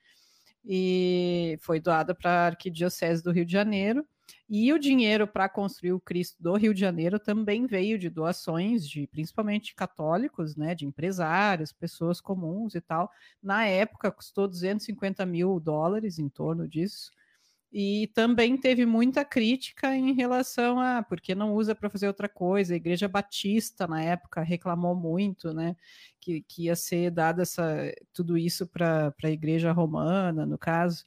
[0.64, 4.06] e foi doada para a Arquidiocese do Rio de Janeiro.
[4.48, 8.88] E o dinheiro para construir o Cristo do Rio de Janeiro também veio de doações
[8.88, 13.10] de principalmente católicos, né, de empresários, pessoas comuns e tal.
[13.42, 17.10] Na época custou 250 mil dólares, em torno disso.
[17.76, 22.72] E também teve muita crítica em relação a porque não usa para fazer outra coisa.
[22.72, 25.74] A Igreja Batista, na época, reclamou muito, né?
[26.20, 31.04] Que, que ia ser dado essa, tudo isso para a Igreja Romana, no caso.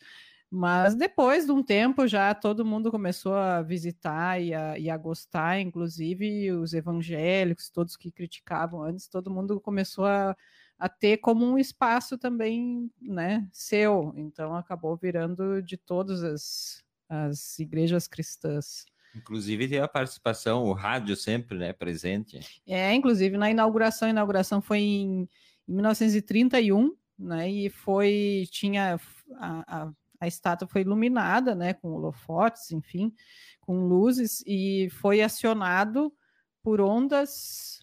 [0.52, 4.98] Mas depois de um tempo já todo mundo começou a visitar e a, e a,
[4.98, 10.36] gostar, inclusive os evangélicos, todos que criticavam antes, todo mundo começou a,
[10.80, 14.14] a ter como um espaço também né, seu.
[14.16, 18.86] Então acabou virando de todas as, as igrejas cristãs.
[19.16, 22.40] Inclusive tem a participação, o rádio sempre né, presente.
[22.68, 25.28] É, inclusive na inauguração, a inauguração foi em,
[25.68, 27.50] em 1931, né?
[27.50, 29.00] E foi, tinha
[29.36, 31.74] a, a, a estátua foi iluminada, né?
[31.74, 33.12] Com holofotes, enfim,
[33.62, 36.14] com luzes, e foi acionado
[36.62, 37.80] por ondas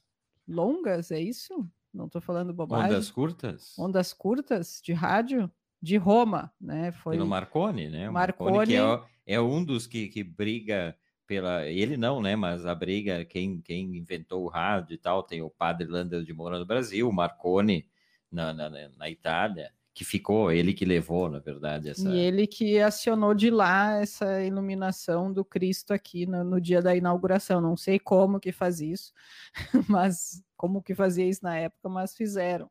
[0.46, 1.68] longas, é isso?
[1.94, 2.90] Não estou falando bobagem.
[2.90, 3.78] Ondas curtas?
[3.78, 6.92] Ondas curtas de rádio de Roma, né?
[6.92, 8.10] Foi no Marconi, né?
[8.10, 11.66] Marconi, Marconi que é, é, um dos que, que briga pela.
[11.66, 12.34] Ele não, né?
[12.34, 16.32] Mas a briga, quem, quem inventou o rádio e tal, tem o padre Lander de
[16.32, 17.86] Moura no Brasil, o Marconi
[18.30, 21.90] na, na, na Itália que ficou, ele que levou, na verdade.
[21.90, 22.10] Essa...
[22.10, 26.96] E ele que acionou de lá essa iluminação do Cristo aqui no, no, dia da
[26.96, 27.60] inauguração.
[27.60, 29.12] Não sei como que faz isso,
[29.88, 32.68] mas como que fazia isso na época, mas fizeram.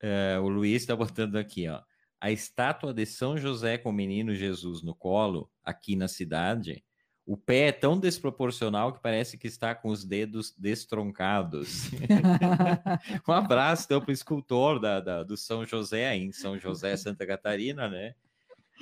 [0.00, 1.82] É, o Luiz está botando aqui, ó.
[2.18, 6.82] A estátua de São José com o menino Jesus no colo, aqui na cidade,
[7.24, 11.90] o pé é tão desproporcional que parece que está com os dedos destroncados.
[13.28, 17.26] um abraço então, para o escultor da, da, do São José, em São José, Santa
[17.26, 18.14] Catarina, né?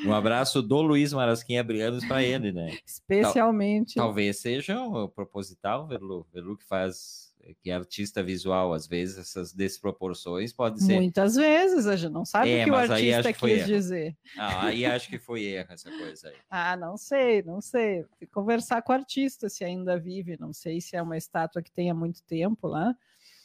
[0.05, 2.79] Um abraço do Luiz Marasquinha Brianos para ele, né?
[2.87, 3.95] Especialmente.
[3.95, 7.30] Tal, talvez seja o proposital, Verlu, Verlu que faz
[7.63, 10.97] que é artista visual, às vezes essas desproporções pode ser.
[10.97, 14.17] Muitas vezes, a gente não sabe é, o que o artista que quis dizer.
[14.37, 16.37] Ah, aí acho que foi erro essa coisa aí.
[16.51, 18.05] ah, não sei, não sei.
[18.33, 21.95] Conversar com o artista se ainda vive, não sei se é uma estátua que tenha
[21.95, 22.95] muito tempo lá.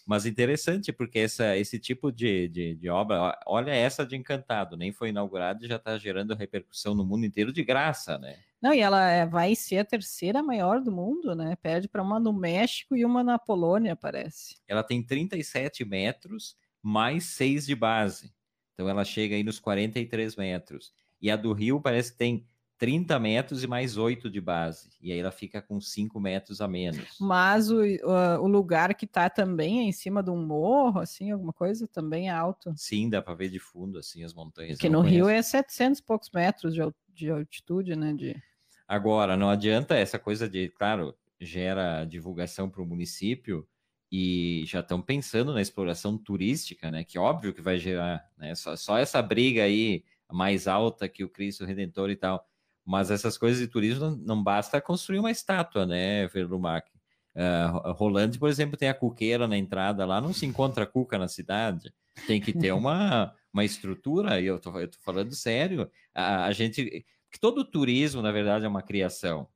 [0.05, 4.91] Mas interessante, porque essa, esse tipo de, de, de obra, olha essa de Encantado, nem
[4.91, 8.37] foi inaugurada e já está gerando repercussão no mundo inteiro de graça, né?
[8.61, 11.55] Não, e ela é, vai ser a terceira maior do mundo, né?
[11.55, 14.57] Perde para uma no México e uma na Polônia, parece.
[14.67, 18.31] Ela tem 37 metros, mais 6 de base.
[18.73, 20.93] Então ela chega aí nos 43 metros.
[21.19, 24.89] E a do Rio parece que tem 30 metros e mais 8 de base.
[25.01, 27.17] E aí ela fica com 5 metros a menos.
[27.19, 31.31] Mas o, o, o lugar que está também é em cima de um morro, assim,
[31.31, 32.73] alguma coisa, também é alto.
[32.75, 34.77] Sim, dá para ver de fundo, assim, as montanhas.
[34.77, 35.15] Porque no conheço.
[35.15, 36.81] Rio é 700 e poucos metros de,
[37.13, 38.13] de altitude, né?
[38.13, 38.35] De...
[38.87, 43.65] Agora, não adianta essa coisa de, claro, gera divulgação para o município
[44.11, 47.05] e já estão pensando na exploração turística, né?
[47.05, 48.53] Que óbvio que vai gerar, né?
[48.53, 52.45] Só, só essa briga aí mais alta que o Cristo Redentor e tal
[52.85, 56.89] mas essas coisas de turismo não, não basta construir uma estátua, né, Verlumac?
[57.35, 61.27] Uh, Rolante, por exemplo, tem a cuqueira na entrada lá, não se encontra cuca na
[61.27, 61.93] cidade.
[62.27, 65.89] Tem que ter uma, uma estrutura, e eu tô, eu tô falando sério.
[66.13, 67.05] A, a gente.
[67.29, 69.49] Que todo turismo, na verdade, é uma criação.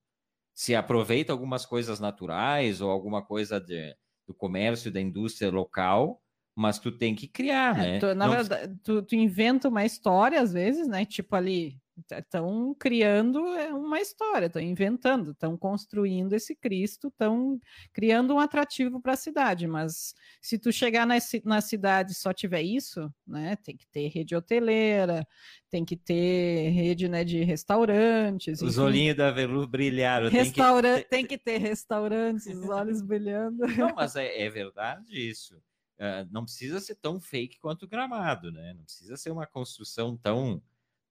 [0.54, 3.96] Se aproveita algumas coisas naturais ou alguma coisa de,
[4.28, 6.22] do comércio, da indústria local,
[6.54, 8.00] mas tu tem que criar, é, né?
[8.00, 8.34] Tu, na não...
[8.34, 11.06] verdade, tu, tu inventa uma história às vezes, né?
[11.06, 11.80] Tipo ali,
[12.12, 17.60] estão criando é, uma história, estão inventando, estão construindo esse Cristo, estão
[17.94, 19.68] criando um atrativo para a cidade.
[19.68, 24.08] Mas se tu chegar na, na cidade e só tiver isso, né, tem que ter
[24.08, 25.28] rede hoteleira,
[25.70, 28.62] tem que ter rede né, de restaurantes.
[28.62, 28.82] Os enfim.
[28.82, 30.30] olhinhos da Velu brilharam.
[30.30, 30.96] Restaura...
[30.96, 31.10] Tem que...
[31.10, 33.60] tem que ter restaurantes, os olhos brilhando.
[33.78, 35.56] Não, mas é, é verdade isso.
[36.00, 38.74] Uh, não precisa ser tão fake quanto o gramado, né?
[38.74, 40.64] Não precisa ser uma construção tão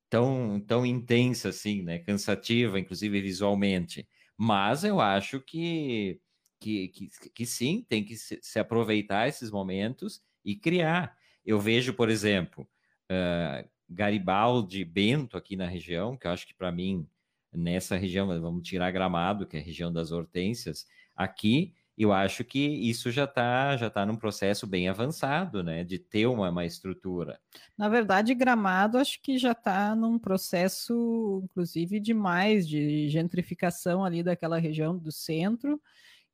[0.08, 1.98] tão, tão intensa assim, né?
[1.98, 4.08] Cansativa, inclusive visualmente.
[4.36, 6.20] Mas eu acho que,
[6.60, 11.16] que, que, que sim, tem que se, se, aproveitar esses momentos e criar.
[11.44, 12.68] Eu vejo, por exemplo,
[13.10, 17.06] uh, Garibaldi, Bento aqui na região, que eu acho que para mim,
[17.52, 22.58] nessa região, vamos tirar Gramado, que é a região das hortênsias, aqui eu acho que
[22.58, 27.40] isso já está já tá num processo bem avançado, né, de ter uma, uma estrutura.
[27.76, 34.22] Na verdade, Gramado acho que já está num processo, inclusive, de mais de gentrificação ali
[34.22, 35.80] daquela região do centro,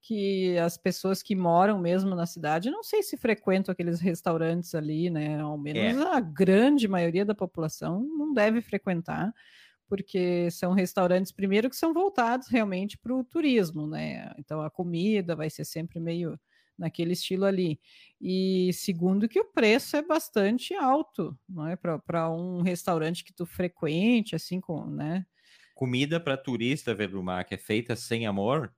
[0.02, 5.08] que as pessoas que moram mesmo na cidade, não sei se frequentam aqueles restaurantes ali,
[5.08, 6.08] né, ao menos é.
[6.08, 9.32] a grande maioria da população não deve frequentar
[9.88, 14.32] porque são restaurantes, primeiro, que são voltados realmente para o turismo, né?
[14.38, 16.38] Então a comida vai ser sempre meio
[16.78, 17.80] naquele estilo ali.
[18.20, 21.76] E segundo, que o preço é bastante alto, não é?
[21.76, 25.24] Para um restaurante que tu frequente, assim, com, né?
[25.74, 28.72] Comida para turista, Velumar, que é feita sem amor?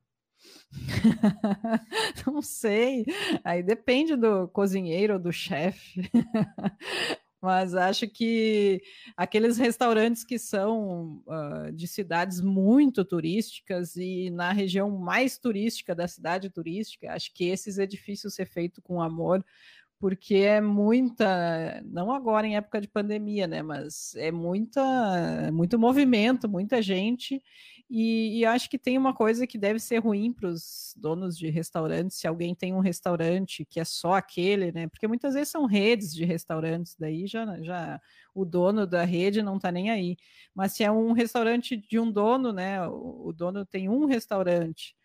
[2.25, 3.05] Não sei.
[3.43, 6.09] Aí depende do cozinheiro ou do chefe.
[7.41, 8.81] Mas acho que
[9.15, 16.07] aqueles restaurantes que são uh, de cidades muito turísticas e na região mais turística da
[16.07, 19.45] cidade turística, acho que esses difícil ser feito com amor,
[19.99, 23.63] porque é muita, não agora em época de pandemia, né?
[23.63, 27.41] Mas é muita, muito movimento, muita gente,
[27.89, 31.49] e, e acho que tem uma coisa que deve ser ruim para os donos de
[31.49, 34.87] restaurantes, se alguém tem um restaurante que é só aquele, né?
[34.87, 38.01] Porque muitas vezes são redes de restaurantes, daí já, já
[38.33, 40.17] o dono da rede não está nem aí.
[40.53, 42.85] Mas se é um restaurante de um dono, né?
[42.87, 44.95] O, o dono tem um restaurante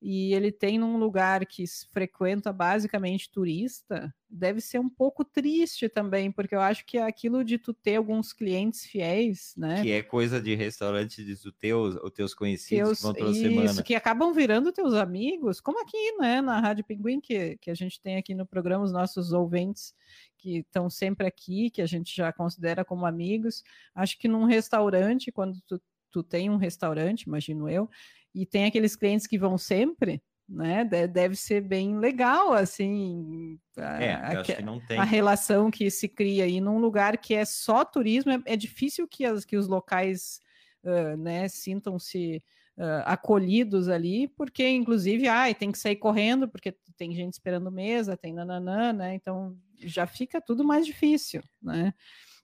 [0.00, 6.30] e ele tem num lugar que frequenta basicamente turista, deve ser um pouco triste também,
[6.30, 9.80] porque eu acho que é aquilo de tu ter alguns clientes fiéis, né?
[9.82, 13.40] Que é coisa de restaurante de tu ter os, os teus conhecidos teus, toda isso,
[13.40, 13.82] semana.
[13.82, 18.00] que acabam virando teus amigos, como aqui, né, na Rádio Pinguim, que, que a gente
[18.00, 19.94] tem aqui no programa, os nossos ouvintes
[20.36, 23.62] que estão sempre aqui, que a gente já considera como amigos.
[23.94, 25.80] Acho que num restaurante, quando tu,
[26.10, 27.88] tu tem um restaurante, imagino eu,
[28.34, 30.84] e tem aqueles clientes que vão sempre, né?
[30.84, 36.78] Deve ser bem legal, assim, a, é, a, a relação que se cria aí num
[36.78, 40.40] lugar que é só turismo, é, é difícil que, as, que os locais
[40.82, 42.42] uh, né, sintam-se
[42.76, 48.16] uh, acolhidos ali, porque inclusive ai, tem que sair correndo, porque tem gente esperando mesa,
[48.16, 49.14] tem nananã, né?
[49.14, 51.92] Então já fica tudo mais difícil, né?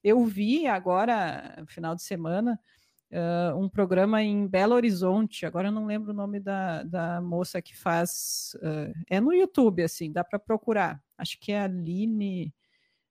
[0.02, 2.58] Eu vi agora, final de semana,
[3.12, 7.60] uh, um programa em Belo Horizonte, agora eu não lembro o nome da, da moça
[7.60, 12.54] que faz, uh, é no YouTube, assim, dá para procurar, acho que é Aline,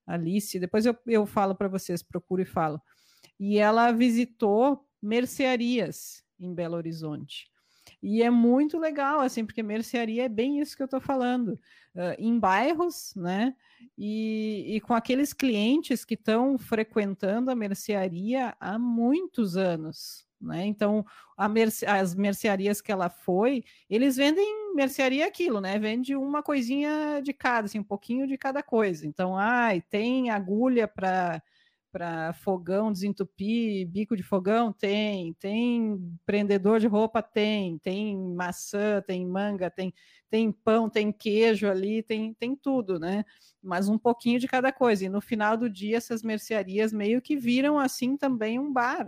[0.05, 2.81] Alice, depois eu, eu falo para vocês, procuro e falo.
[3.39, 7.47] E ela visitou mercearias em Belo Horizonte.
[8.01, 11.59] E é muito legal, assim, porque mercearia é bem isso que eu estou falando.
[11.95, 13.53] Uh, em bairros, né?
[13.97, 20.27] E, e com aqueles clientes que estão frequentando a mercearia há muitos anos.
[20.41, 20.65] Né?
[20.65, 21.05] Então,
[21.51, 25.77] merce, as mercearias que ela foi, eles vendem mercearia aquilo, né?
[25.77, 29.05] Vende uma coisinha de cada, assim, um pouquinho de cada coisa.
[29.05, 31.41] Então, ai, tem agulha para
[31.91, 39.25] para fogão desentupir, bico de fogão tem, tem prendedor de roupa tem, tem maçã, tem
[39.25, 39.93] manga, tem
[40.29, 43.25] tem pão, tem queijo ali, tem tem tudo, né?
[43.61, 45.05] Mas um pouquinho de cada coisa.
[45.05, 49.07] E no final do dia essas mercearias meio que viram assim também um bar.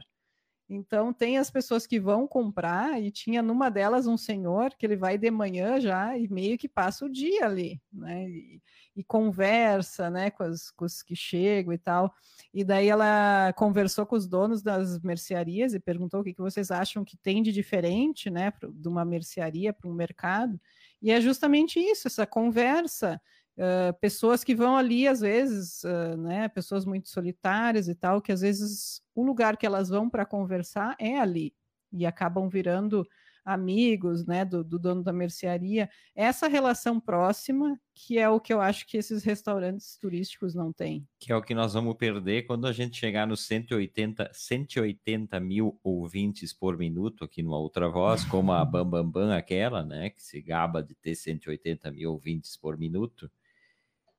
[0.73, 4.95] Então tem as pessoas que vão comprar e tinha numa delas um senhor que ele
[4.95, 8.29] vai de manhã já e meio que passa o dia ali, né?
[8.29, 8.61] E,
[8.95, 12.13] e conversa, né, com, as, com os que chegam e tal.
[12.53, 16.71] E daí ela conversou com os donos das mercearias e perguntou o que, que vocês
[16.71, 20.57] acham que tem de diferente, né, de uma mercearia para um mercado.
[21.01, 23.19] E é justamente isso, essa conversa
[23.61, 28.31] Uh, pessoas que vão ali, às vezes, uh, né, pessoas muito solitárias e tal, que
[28.31, 31.53] às vezes o lugar que elas vão para conversar é ali,
[31.93, 33.05] e acabam virando
[33.45, 35.89] amigos, né, do, do, dono da mercearia.
[36.15, 41.07] Essa relação próxima, que é o que eu acho que esses restaurantes turísticos não têm.
[41.19, 45.79] Que é o que nós vamos perder quando a gente chegar nos 180, 180 mil
[45.83, 50.23] ouvintes por minuto aqui numa outra voz, como a Bambambam Bam Bam, aquela, né, que
[50.23, 53.29] se gaba de ter 180 mil ouvintes por minuto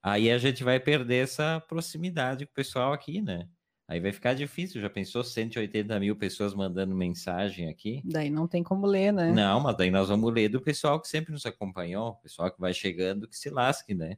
[0.02, 3.48] aí a gente vai perder essa proximidade com o pessoal aqui, né?
[3.88, 4.80] Aí vai ficar difícil.
[4.80, 8.00] Já pensou 180 mil pessoas mandando mensagem aqui?
[8.04, 9.30] Daí não tem como ler, né?
[9.32, 12.60] Não, mas daí nós vamos ler do pessoal que sempre nos acompanhou, o pessoal que
[12.60, 14.16] vai chegando, que se lasque, né?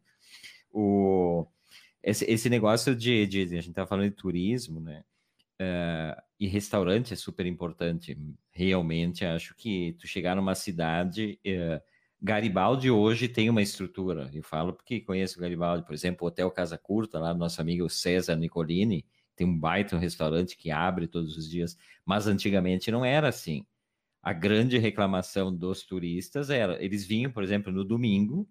[0.70, 1.46] O,
[2.02, 5.02] esse, esse negócio de, de, de, A gente tá falando de turismo, né?
[5.60, 8.16] Uh, e restaurante é super importante.
[8.52, 11.38] Realmente, acho que tu chegar numa cidade.
[11.44, 11.80] Uh,
[12.20, 14.30] Garibaldi hoje tem uma estrutura.
[14.32, 17.88] Eu falo porque conheço Garibaldi, por exemplo, o Hotel Casa Curta, lá do nosso amigo
[17.90, 19.04] César Nicolini,
[19.36, 23.66] tem um baita restaurante que abre todos os dias, mas antigamente não era assim.
[24.22, 28.48] A grande reclamação dos turistas era, eles vinham, por exemplo, no domingo,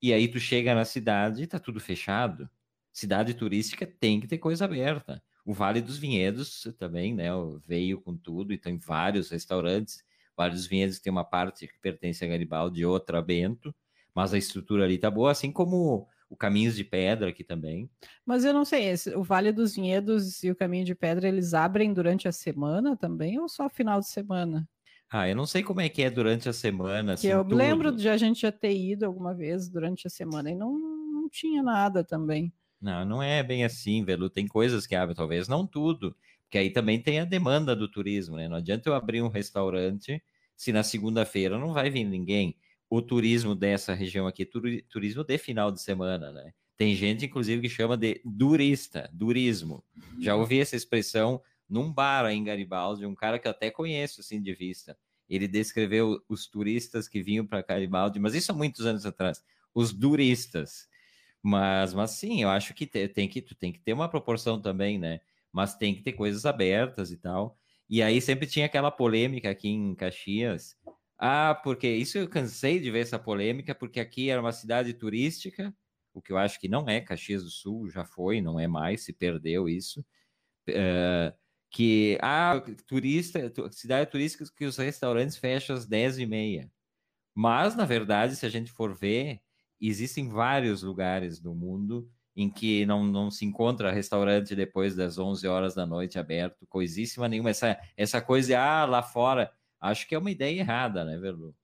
[0.00, 2.48] e aí tu chega na cidade e tá tudo fechado.
[2.92, 5.22] Cidade turística tem que ter coisa aberta.
[5.44, 7.28] O Vale dos Vinhedos também, né,
[7.66, 10.04] veio com tudo e tem vários restaurantes
[10.36, 13.74] Vários vinhedos tem uma parte que pertence a Garibaldi e outra a Bento,
[14.14, 17.90] mas a estrutura ali tá boa, assim como o Caminhos de Pedra aqui também.
[18.24, 21.52] Mas eu não sei, esse, o Vale dos Vinhedos e o Caminho de Pedra, eles
[21.52, 24.66] abrem durante a semana também ou só final de semana?
[25.10, 27.12] Ah, eu não sei como é que é durante a semana.
[27.12, 27.56] Assim, eu tudo.
[27.56, 31.28] lembro de a gente já ter ido alguma vez durante a semana e não, não
[31.28, 32.50] tinha nada também.
[32.80, 34.30] Não, não é bem assim, Velu.
[34.30, 36.16] Tem coisas que abrem, talvez não tudo.
[36.52, 38.46] Que aí também tem a demanda do turismo, né?
[38.46, 40.22] Não adianta eu abrir um restaurante
[40.54, 42.58] se na segunda-feira não vai vir ninguém.
[42.90, 46.52] O turismo dessa região aqui, turismo de final de semana, né?
[46.76, 49.82] Tem gente, inclusive, que chama de durista, durismo.
[50.20, 54.38] Já ouvi essa expressão num bar em Garibaldi, um cara que eu até conheço, assim,
[54.38, 54.94] de vista.
[55.30, 59.42] Ele descreveu os turistas que vinham para Garibaldi, mas isso há muitos anos atrás.
[59.74, 60.86] Os duristas.
[61.42, 65.22] Mas, mas sim, eu acho que tem que, tem que ter uma proporção também, né?
[65.52, 67.58] Mas tem que ter coisas abertas e tal.
[67.88, 70.76] E aí sempre tinha aquela polêmica aqui em Caxias.
[71.18, 75.74] Ah, porque isso eu cansei de ver essa polêmica, porque aqui era uma cidade turística,
[76.14, 79.04] o que eu acho que não é Caxias do Sul, já foi, não é mais,
[79.04, 80.00] se perdeu isso.
[80.68, 81.32] Uh,
[81.70, 86.70] que, ah, turista, cidade turística que os restaurantes fecham às 10 e meia.
[87.34, 89.40] Mas, na verdade, se a gente for ver,
[89.80, 95.46] existem vários lugares do mundo em que não, não se encontra restaurante depois das 11
[95.46, 97.50] horas da noite aberto, coisíssima nenhuma.
[97.50, 101.54] Essa, essa coisa ah, lá fora, acho que é uma ideia errada, né, Verlu?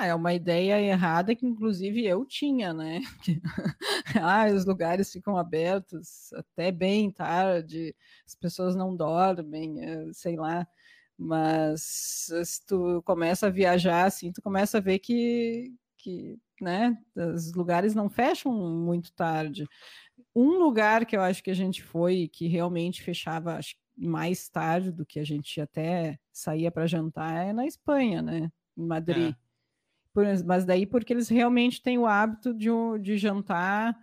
[0.00, 3.00] Ah, é uma ideia errada que, inclusive, eu tinha, né?
[4.22, 7.94] ah, os lugares ficam abertos até bem tarde,
[8.24, 10.66] as pessoas não dormem, eh, sei lá.
[11.18, 17.52] Mas se tu começa a viajar assim, tu começa a ver que, que né, os
[17.52, 19.66] lugares não fecham muito tarde.
[20.40, 24.92] Um lugar que eu acho que a gente foi que realmente fechava acho, mais tarde
[24.92, 28.52] do que a gente até saía para jantar é na Espanha, né?
[28.76, 29.34] Em Madrid.
[29.34, 29.36] É.
[30.14, 32.68] Por, mas daí porque eles realmente têm o hábito de,
[33.02, 33.96] de jantar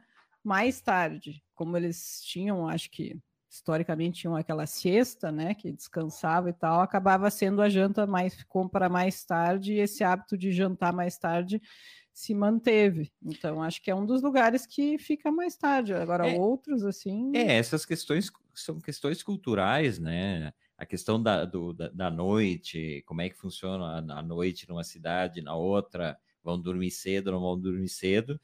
[0.44, 3.18] mais tarde, como eles tinham, acho que
[3.50, 8.68] historicamente tinham aquela siesta, né, que descansava e tal, acabava sendo a janta mais ficou
[8.70, 11.62] para mais tarde e esse hábito de jantar mais tarde
[12.16, 13.12] se manteve.
[13.22, 15.94] Então, acho que é um dos lugares que fica mais tarde.
[15.94, 17.36] Agora, é, outros, assim.
[17.36, 20.54] É, essas questões são questões culturais, né?
[20.78, 24.84] A questão da, do, da, da, noite, como é que funciona a, a noite numa
[24.86, 28.40] cidade, na outra, vão dormir cedo, não vão dormir cedo.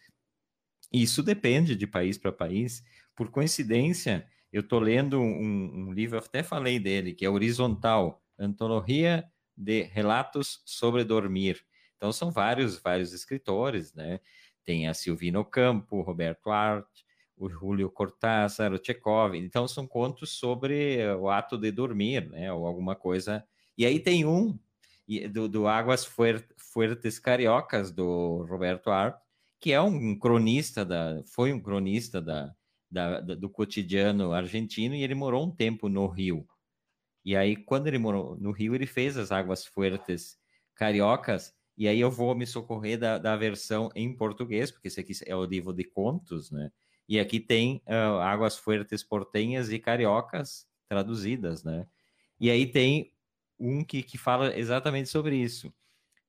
[0.91, 2.83] Isso depende de país para país.
[3.15, 9.23] Por coincidência, eu estou lendo um, um livro, até falei dele, que é Horizontal, Antologia
[9.55, 11.63] de Relatos sobre Dormir
[12.01, 14.19] então são vários, vários escritores, né?
[14.65, 16.87] Tem a Silvino Campo, Roberto Art,
[17.37, 19.35] o Julio Cortázar, o Chekhov.
[19.35, 22.51] Então são contos sobre o ato de dormir, né?
[22.51, 23.45] Ou alguma coisa.
[23.77, 24.57] E aí tem um
[25.31, 29.21] do, do Águas Fuertes Cariocas do Roberto Art,
[29.59, 32.51] que é um cronista da, foi um cronista da,
[32.89, 36.47] da, da, do cotidiano argentino e ele morou um tempo no Rio.
[37.23, 40.39] E aí, quando ele morou no Rio, ele fez as Águas Fuertes
[40.73, 45.13] Cariocas e aí eu vou me socorrer da, da versão em português, porque esse aqui
[45.25, 46.71] é o livro de contos, né?
[47.07, 51.87] E aqui tem uh, Águas Fuertes Portenhas e Cariocas traduzidas, né?
[52.39, 53.13] E aí tem
[53.59, 55.73] um que, que fala exatamente sobre isso.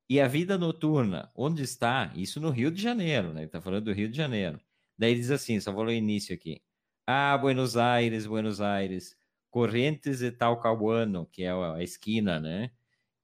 [0.08, 2.12] E a vida noturna, onde está?
[2.14, 3.40] Isso no Rio de Janeiro, né?
[3.40, 4.60] Ele está falando do Rio de Janeiro.
[4.98, 6.60] Daí diz assim, só vou ler o início aqui.
[7.06, 9.16] Ah, Buenos Aires, Buenos Aires,
[9.50, 12.70] Correntes e Talcahuano, que é a esquina, né?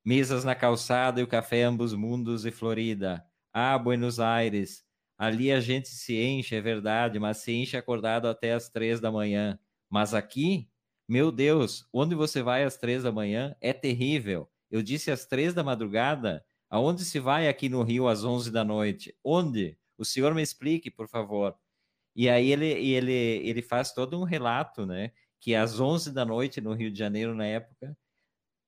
[0.04, 3.24] Mesas na calçada e o café ambos mundos e Florida.
[3.52, 4.84] Ah, Buenos Aires.
[5.18, 9.10] Ali a gente se enche, é verdade, mas se enche acordado até as três da
[9.10, 9.58] manhã.
[9.90, 10.68] Mas aqui,
[11.08, 14.48] meu Deus, onde você vai às três da manhã é terrível.
[14.70, 16.44] Eu disse às três da madrugada.
[16.70, 19.16] Aonde se vai aqui no Rio às onze da noite?
[19.24, 19.78] Onde?
[19.96, 21.56] O senhor me explique, por favor.
[22.14, 25.12] E aí ele, ele, ele faz todo um relato, né?
[25.40, 27.96] Que às onze da noite no Rio de Janeiro, na época,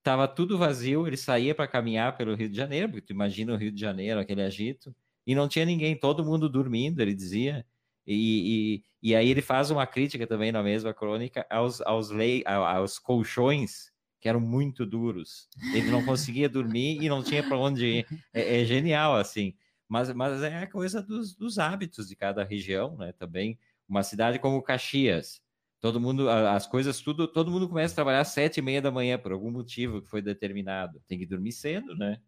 [0.02, 3.56] Tava tudo vazio, ele saía para caminhar pelo Rio de Janeiro, porque tu imagina o
[3.56, 4.94] Rio de Janeiro, aquele agito,
[5.26, 7.66] e não tinha ninguém, todo mundo dormindo, ele dizia.
[8.06, 12.42] E, e, e aí ele faz uma crítica também na mesma crônica aos, aos, lei,
[12.46, 15.48] aos colchões que eram muito duros.
[15.74, 18.06] Ele não conseguia dormir e não tinha para onde ir.
[18.32, 19.54] É, é, genial, assim.
[19.88, 23.12] Mas, mas é a coisa dos, dos hábitos de cada região, né?
[23.12, 25.42] Também uma cidade como Caxias,
[25.80, 28.90] Todo mundo, as coisas, tudo, todo mundo começa a trabalhar às sete e meia da
[28.90, 31.00] manhã por algum motivo que foi determinado.
[31.08, 32.20] Tem que dormir cedo, né?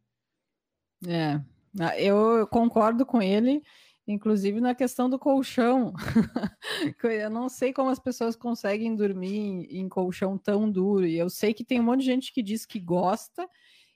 [1.06, 1.40] É,
[1.78, 3.62] ah, eu concordo com ele,
[4.06, 5.92] inclusive na questão do colchão.
[7.04, 11.06] eu não sei como as pessoas conseguem dormir em, em colchão tão duro.
[11.06, 13.46] E eu sei que tem um monte de gente que diz que gosta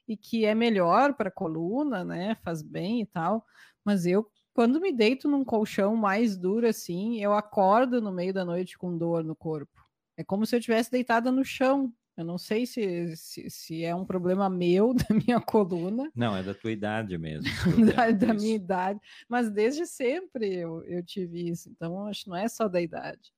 [0.07, 2.35] e que é melhor para a coluna, né?
[2.45, 3.45] Faz bem e tal.
[3.83, 8.43] Mas eu quando me deito num colchão mais duro assim, eu acordo no meio da
[8.43, 9.87] noite com dor no corpo.
[10.17, 11.93] É como se eu tivesse deitada no chão.
[12.17, 16.11] Eu não sei se, se, se, é um problema meu, da minha coluna.
[16.17, 17.45] Não, é da tua idade mesmo.
[17.95, 18.99] da, da minha idade.
[19.29, 21.69] Mas desde sempre eu, eu tive isso.
[21.69, 23.35] Então, acho que não é só da idade.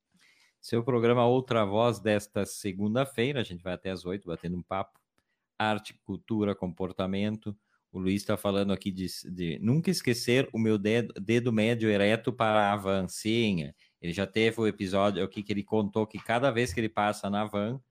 [0.61, 4.97] Seu programa Outra Voz desta segunda-feira, a gente vai até as oito batendo um papo.
[5.59, 7.53] Arte, cultura, comportamento.
[7.91, 12.31] O Luiz está falando aqui de, de, nunca esquecer o meu dedo, dedo médio ereto
[12.31, 13.75] para a vancinha.
[14.01, 17.29] Ele já teve o episódio aqui que ele contou que cada vez que ele passa
[17.29, 17.81] na van,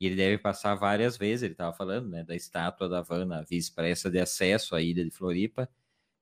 [0.00, 3.42] e ele deve passar várias vezes, ele estava falando, né, da estátua da van na
[3.42, 5.68] via expressa de acesso à ilha de Floripa.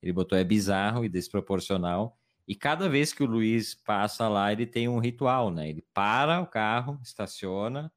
[0.03, 2.18] Ele botou é bizarro e desproporcional.
[2.47, 5.70] E cada vez que o Luiz passa lá, ele tem um ritual, né?
[5.70, 7.91] Ele para o carro, estaciona,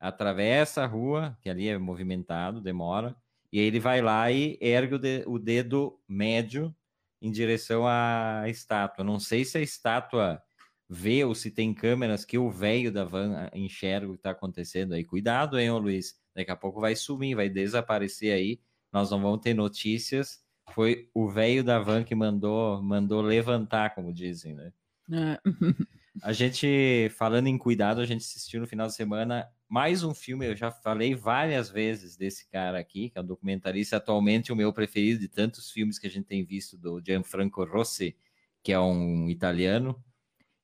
[0.00, 3.14] atravessa a rua, que ali é movimentado, demora,
[3.52, 6.74] e ele vai lá e ergue o, de, o dedo médio
[7.20, 9.04] em direção à estátua.
[9.04, 10.42] Não sei se a estátua
[10.88, 14.30] vê ou se tem câmeras que o velho da van ah, enxerga o que está
[14.30, 15.04] acontecendo aí.
[15.04, 16.18] Cuidado, hein, ô Luiz?
[16.34, 18.60] Daqui a pouco vai sumir, vai desaparecer aí.
[18.92, 20.42] Nós não vamos ter notícias.
[20.72, 24.72] Foi o velho da van que mandou, mandou levantar, como dizem, né?
[25.12, 25.40] É.
[26.22, 30.46] A gente, falando em cuidado, a gente assistiu no final de semana mais um filme.
[30.46, 34.70] Eu já falei várias vezes desse cara aqui, que é um documentarista, atualmente o meu
[34.70, 38.16] preferido de tantos filmes que a gente tem visto, do Gianfranco Rossi,
[38.62, 40.02] que é um italiano.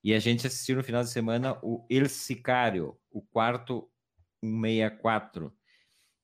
[0.03, 3.89] E a gente assistiu no final de semana o Il Sicario, o quarto
[4.43, 5.51] 164,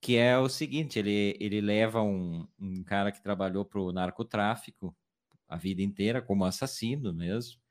[0.01, 4.95] que é o seguinte: ele, ele leva um, um cara que trabalhou para o narcotráfico
[5.47, 7.62] a vida inteira como assassino mesmo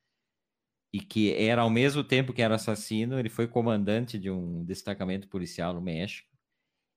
[0.92, 5.28] e que era ao mesmo tempo que era assassino, ele foi comandante de um destacamento
[5.28, 6.28] policial no México.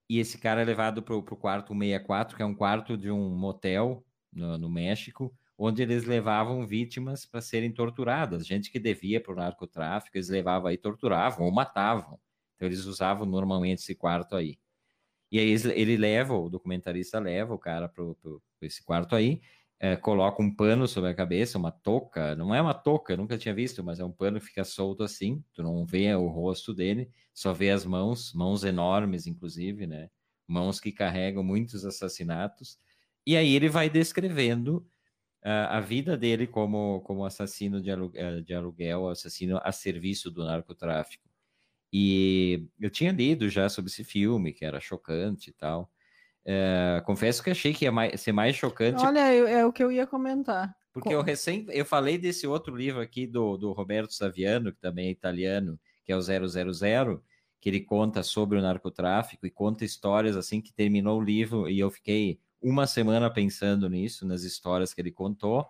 [0.10, 3.30] E esse cara é levado para o quarto 164, que é um quarto de um
[3.36, 9.34] motel no, no México, onde eles levavam vítimas para serem torturadas, gente que devia para
[9.34, 12.20] o narcotráfico, eles levavam aí, torturavam ou matavam.
[12.56, 14.60] Então eles usavam normalmente esse quarto aí.
[15.32, 18.04] E aí ele leva, o documentarista leva o cara para
[18.62, 19.41] esse quarto aí,
[19.86, 23.53] é, coloca um pano sobre a cabeça, uma touca, não é uma touca, nunca tinha
[23.53, 27.11] visto, mas é um pano que fica solto assim, tu não vê o rosto dele,
[27.33, 30.09] só vê as mãos, mãos enormes, inclusive, né?
[30.47, 32.79] Mãos que carregam muitos assassinatos.
[33.27, 34.77] E aí ele vai descrevendo
[35.45, 40.43] uh, a vida dele como, como assassino de aluguel, de aluguel, assassino a serviço do
[40.43, 41.29] narcotráfico.
[41.93, 45.91] E eu tinha lido já sobre esse filme, que era chocante e tal.
[46.46, 49.04] É, confesso que achei que ia mais, ser mais chocante.
[49.04, 50.76] Olha, é o que eu ia comentar.
[50.93, 55.08] Porque eu recém eu falei desse outro livro aqui do, do Roberto Saviano, que também
[55.08, 57.22] é italiano, que é o 000,
[57.60, 61.80] que ele conta sobre o narcotráfico e conta histórias assim que terminou o livro e
[61.80, 65.68] eu fiquei uma semana pensando nisso, nas histórias que ele contou.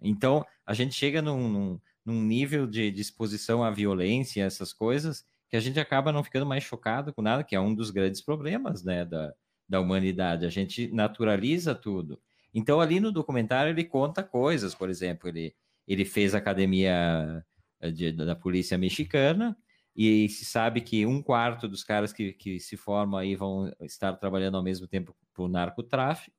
[0.00, 5.56] Então, a gente chega num, num, num nível de, exposição à violência, essas coisas, que
[5.56, 8.82] a gente acaba não ficando mais chocado com nada, que é um dos grandes problemas,
[8.82, 9.32] né, da,
[9.68, 10.46] da humanidade.
[10.46, 12.20] A gente naturaliza tudo.
[12.54, 15.54] Então, ali no documentário, ele conta coisas, por exemplo, ele,
[15.86, 17.44] ele fez academia
[17.80, 19.56] eh, de, da polícia mexicana,
[19.94, 24.12] e se sabe que um quarto dos caras que, que se formam aí vão estar
[24.14, 26.36] trabalhando ao mesmo tempo para o narcotráfico.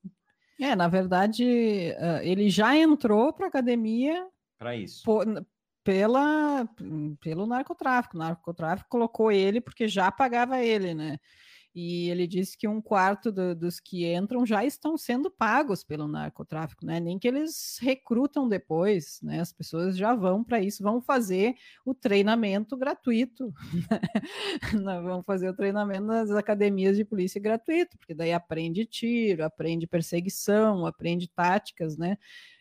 [0.59, 1.43] É, na verdade,
[2.23, 5.03] ele já entrou para a academia para isso.
[5.03, 5.25] Por,
[5.83, 6.67] pela,
[7.21, 8.17] pelo narcotráfico.
[8.17, 11.17] O narcotráfico colocou ele porque já pagava ele, né?
[11.79, 16.07] E ele disse que um quarto do, dos que entram já estão sendo pagos pelo
[16.07, 16.99] narcotráfico, né?
[16.99, 19.41] Nem que eles recrutam depois, né?
[19.41, 21.53] As pessoas já vão para isso, vão fazer
[21.85, 23.53] o treinamento gratuito,
[24.73, 25.01] né?
[25.01, 30.83] vão fazer o treinamento nas academias de polícia gratuito, porque daí aprende tiro, aprende perseguição,
[30.83, 32.17] aprende táticas, né?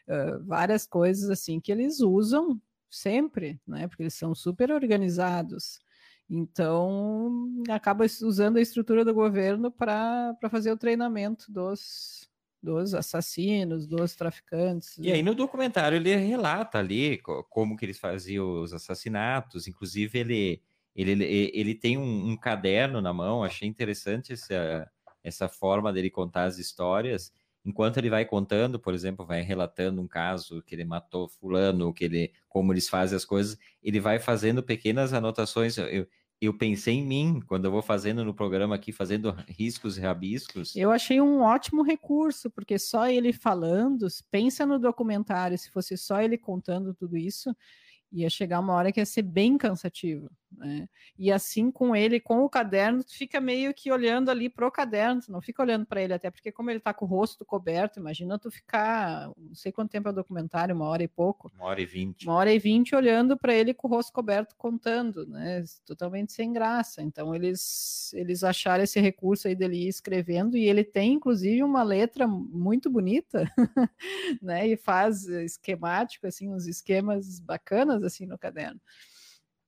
[0.06, 2.60] Uh, várias coisas assim que eles usam
[2.90, 3.88] sempre, né?
[3.88, 5.80] Porque eles são super organizados.
[6.28, 12.28] Então, acaba usando a estrutura do governo para fazer o treinamento dos,
[12.60, 14.98] dos assassinos, dos traficantes.
[14.98, 20.62] E aí no documentário ele relata ali como que eles faziam os assassinatos, inclusive ele
[20.96, 21.22] ele,
[21.52, 24.90] ele tem um, um caderno na mão, achei interessante essa,
[25.22, 27.30] essa forma dele contar as histórias,
[27.66, 32.04] enquanto ele vai contando, por exemplo, vai relatando um caso que ele matou fulano, que
[32.04, 35.76] ele como eles fazem as coisas, ele vai fazendo pequenas anotações.
[35.76, 36.06] Eu,
[36.40, 40.76] eu pensei em mim quando eu vou fazendo no programa aqui, fazendo riscos e rabiscos.
[40.76, 46.22] Eu achei um ótimo recurso, porque só ele falando, pensa no documentário, se fosse só
[46.22, 47.54] ele contando tudo isso,
[48.12, 50.30] ia chegar uma hora que ia ser bem cansativo.
[50.56, 50.88] Né?
[51.18, 55.20] E assim com ele, com o caderno, tu fica meio que olhando ali pro caderno,
[55.20, 58.00] tu não fica olhando para ele, até porque como ele tá com o rosto coberto,
[58.00, 61.52] imagina tu ficar, não sei quanto tempo é o documentário, uma hora e pouco.
[61.54, 62.26] Uma hora e vinte.
[62.26, 65.62] Uma hora e vinte olhando para ele com o rosto coberto contando, né?
[65.84, 67.02] Totalmente sem graça.
[67.02, 71.82] Então eles eles acharam esse recurso aí dele ir escrevendo e ele tem inclusive uma
[71.82, 73.50] letra muito bonita,
[74.40, 74.66] né?
[74.66, 78.80] E faz esquemático assim, uns esquemas bacanas assim no caderno.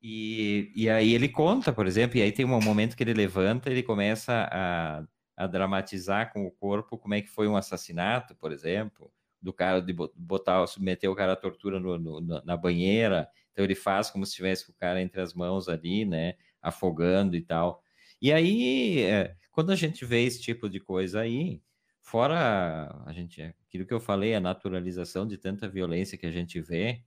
[0.01, 3.69] E, e aí ele conta, por exemplo, e aí tem um momento que ele levanta,
[3.71, 5.05] ele começa a,
[5.37, 9.81] a dramatizar com o corpo como é que foi um assassinato, por exemplo, do cara
[9.81, 13.29] de botar, submeter o cara à tortura no, no, na banheira.
[13.53, 17.43] Então ele faz como se tivesse o cara entre as mãos ali, né, afogando e
[17.43, 17.83] tal.
[18.21, 21.61] E aí, é, quando a gente vê esse tipo de coisa aí,
[22.01, 26.61] fora a gente, aquilo que eu falei, a naturalização de tanta violência que a gente
[26.61, 27.03] vê,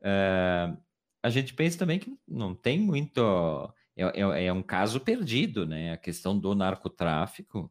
[0.00, 0.76] uh,
[1.22, 3.20] a gente pensa também que não tem muito.
[3.96, 5.92] É, é, é, um caso perdido, né?
[5.92, 7.70] A questão do narcotráfico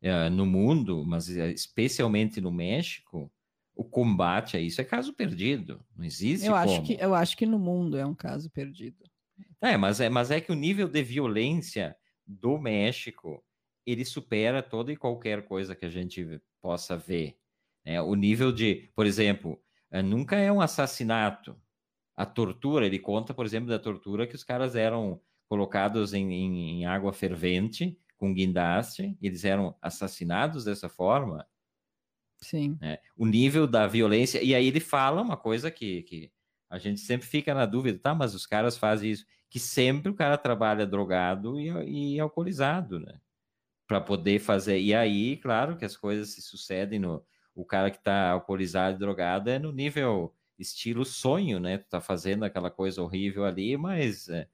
[0.00, 3.30] é, no mundo, mas é, especialmente no México,
[3.74, 5.84] o combate a isso é caso perdido.
[5.94, 6.46] Não existe.
[6.46, 6.64] Eu como.
[6.64, 9.04] acho que eu acho que no mundo é um caso perdido.
[9.60, 13.44] É, mas é, mas é que o nível de violência do México
[13.86, 17.38] ele supera toda e qualquer coisa que a gente possa ver.
[17.84, 18.00] Né?
[18.02, 19.60] O nível de, por exemplo,
[19.92, 21.56] eh, nunca é um assassinato.
[22.16, 26.70] A tortura, ele conta, por exemplo, da tortura que os caras eram colocados em, em,
[26.70, 31.46] em água fervente com guindaste, eles eram assassinados dessa forma.
[32.40, 32.78] Sim.
[32.80, 32.98] Né?
[33.16, 34.42] O nível da violência.
[34.42, 36.32] E aí ele fala uma coisa que, que
[36.70, 38.14] a gente sempre fica na dúvida, tá?
[38.14, 39.26] Mas os caras fazem isso.
[39.50, 43.20] Que sempre o cara trabalha drogado e, e alcoolizado, né?
[43.86, 44.80] para poder fazer.
[44.80, 48.98] E aí, claro que as coisas se sucedem no o cara que está alcoolizado e
[48.98, 51.78] drogado é no nível estilo sonho, né?
[51.78, 54.48] Tu tá fazendo aquela coisa horrível ali, mas é,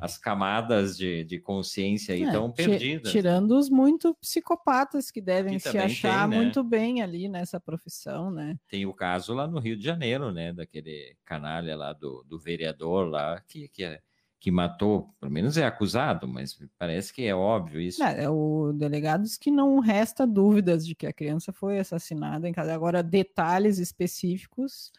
[0.00, 3.12] as camadas de, de consciência aí estão é, perdidas.
[3.12, 6.44] Tirando os muito psicopatas que devem que se achar tem, né?
[6.44, 8.58] muito bem ali nessa profissão, né?
[8.68, 10.52] Tem o caso lá no Rio de Janeiro, né?
[10.52, 14.00] Daquele canalha lá do, do vereador lá, que, que é
[14.40, 18.02] que matou, pelo menos é acusado, mas parece que é óbvio isso.
[18.02, 22.48] É, é, o delegado diz que não resta dúvidas de que a criança foi assassinada
[22.48, 22.72] em casa.
[22.72, 24.90] Agora, detalhes específicos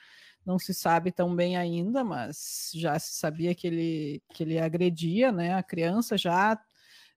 [0.46, 5.32] não se sabe tão bem ainda, mas já se sabia que ele, que ele agredia
[5.32, 6.60] né, a criança, já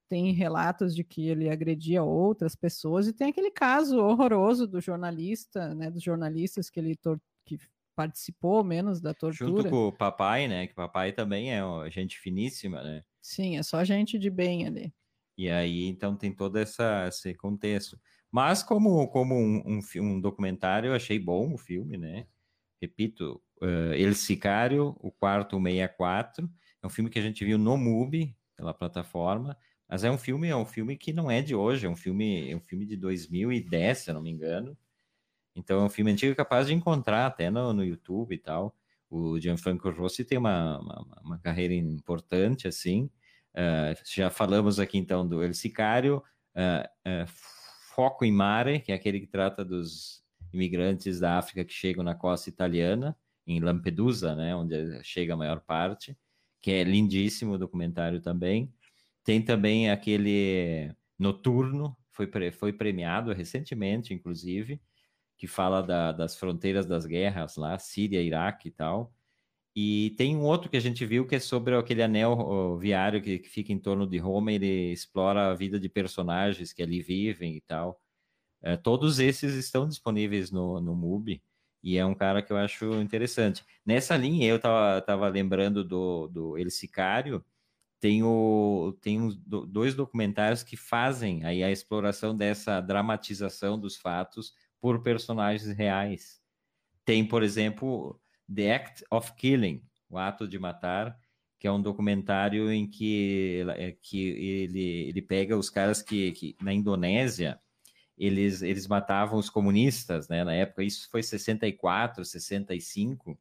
[0.08, 5.74] tem relatos de que ele agredia outras pessoas, e tem aquele caso horroroso do jornalista,
[5.74, 6.98] né, dos jornalistas que ele
[7.44, 7.58] que
[7.94, 9.50] participou menos da tortura.
[9.50, 10.66] Junto com o papai, né?
[10.66, 13.02] Que papai também é gente finíssima, né?
[13.22, 14.92] Sim, é só gente de bem ali.
[15.36, 17.98] E aí, então, tem todo essa, esse contexto.
[18.30, 22.26] Mas como, como um, um, um documentário, eu achei bom o filme, né?
[22.80, 26.48] Repito, uh, El Sicário, o quarto 64,
[26.82, 29.56] é um filme que a gente viu no MUBI, pela plataforma,
[29.88, 32.50] mas é um filme, é um filme que não é de hoje, é um filme,
[32.50, 34.76] é um filme de 2010, se eu não me engano,
[35.54, 38.74] então é um filme antigo capaz de encontrar até no, no YouTube e tal.
[39.08, 43.10] O Gianfranco Rossi tem uma, uma, uma carreira importante, assim.
[43.54, 46.22] Uh, já falamos aqui então do El Sicário,
[46.56, 47.26] uh, uh,
[47.94, 52.14] Foco em Mare, que é aquele que trata dos imigrantes da África que chegam na
[52.14, 56.16] costa italiana, em Lampedusa, né, onde chega a maior parte,
[56.60, 58.72] que é lindíssimo o documentário também.
[59.22, 64.80] Tem também aquele Noturno, foi, foi premiado recentemente, inclusive,
[65.36, 69.12] que fala da, das fronteiras das guerras lá, Síria, Iraque e tal.
[69.76, 73.40] E tem um outro que a gente viu que é sobre aquele anel viário que,
[73.40, 77.56] que fica em torno de Roma, ele explora a vida de personagens que ali vivem
[77.56, 78.00] e tal.
[78.62, 81.42] É, todos esses estão disponíveis no, no MUBI,
[81.82, 83.64] e é um cara que eu acho interessante.
[83.84, 87.44] Nessa linha, eu tava, tava lembrando do, do El Sicário,
[88.00, 94.54] tem, o, tem dois documentários que fazem aí a exploração dessa dramatização dos fatos
[94.84, 96.42] por personagens reais.
[97.06, 98.20] Tem, por exemplo,
[98.54, 101.18] The Act of Killing, o ato de matar,
[101.58, 106.54] que é um documentário em que, é, que ele, ele pega os caras que, que
[106.60, 107.58] na Indonésia
[108.14, 110.44] eles, eles matavam os comunistas, né?
[110.44, 113.38] Na época, isso foi 64, 65.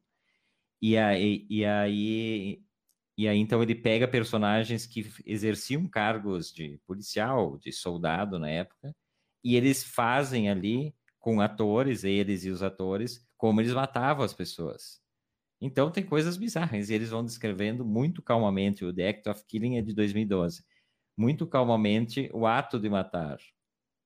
[0.80, 2.62] E aí, e aí,
[3.18, 8.96] e aí então ele pega personagens que exerciam cargos de policial, de soldado na época,
[9.44, 10.94] e eles fazem ali
[11.24, 15.00] com atores, eles e os atores, como eles matavam as pessoas.
[15.58, 19.78] Então tem coisas bizarras, e eles vão descrevendo muito calmamente, o The Act of Killing
[19.78, 20.62] é de 2012,
[21.16, 23.38] muito calmamente o ato de matar.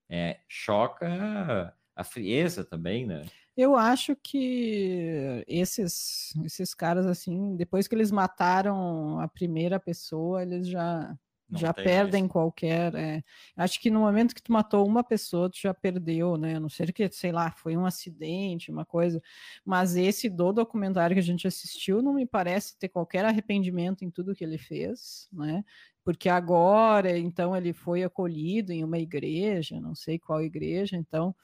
[0.08, 3.26] É, choca a frieza também, né?
[3.56, 10.68] Eu acho que esses, esses caras, assim, depois que eles mataram a primeira pessoa, eles
[10.68, 11.18] já
[11.50, 12.32] não já perdem mais.
[12.32, 12.94] qualquer.
[12.94, 13.22] É,
[13.56, 16.56] acho que no momento que tu matou uma pessoa, tu já perdeu, né?
[16.56, 19.22] A não ser que, sei lá, foi um acidente, uma coisa.
[19.64, 24.10] Mas esse do documentário que a gente assistiu não me parece ter qualquer arrependimento em
[24.10, 25.64] tudo que ele fez, né?
[26.04, 31.34] Porque agora, então, ele foi acolhido em uma igreja, não sei qual igreja, então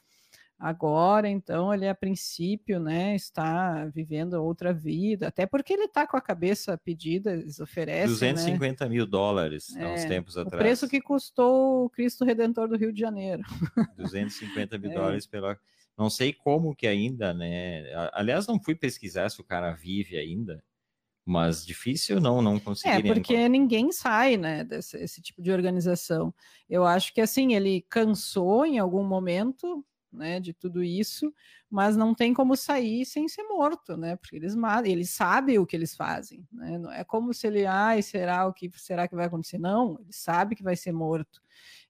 [0.57, 6.15] Agora, então, ele a princípio, né, está vivendo outra vida, até porque ele está com
[6.15, 8.07] a cabeça pedida, eles oferecem.
[8.07, 8.89] 250 né?
[8.89, 10.55] mil dólares há uns é, tempos atrás.
[10.55, 13.43] O preço que custou o Cristo Redentor do Rio de Janeiro.
[13.97, 14.93] 250 mil é.
[14.93, 15.59] dólares pela.
[15.97, 17.85] Não sei como que ainda, né?
[18.13, 20.61] Aliás, não fui pesquisar se o cara vive ainda,
[21.25, 23.11] mas difícil não, não conseguiria.
[23.11, 26.33] É, porque ninguém sai, né, desse esse tipo de organização.
[26.69, 29.85] Eu acho que, assim, ele cansou em algum momento,
[30.15, 31.33] né, de tudo isso,
[31.69, 35.65] mas não tem como sair sem ser morto, né, porque eles matam, ele sabe o
[35.65, 39.15] que eles fazem, né, não é como se ele, ai, será o que será que
[39.15, 39.57] vai acontecer?
[39.57, 41.41] Não, ele sabe que vai ser morto.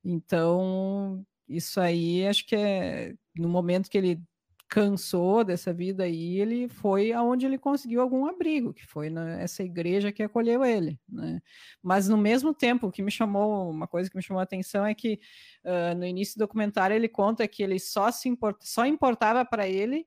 [0.03, 4.21] Então, isso aí acho que é no momento que ele
[4.67, 10.11] cansou dessa vida aí, ele foi aonde ele conseguiu algum abrigo, que foi nessa igreja
[10.11, 11.41] que acolheu ele, né?
[11.81, 14.85] Mas no mesmo tempo, o que me chamou, uma coisa que me chamou a atenção
[14.85, 15.19] é que
[15.63, 19.67] uh, no início do documentário ele conta que ele só se import, só importava para
[19.67, 20.05] ele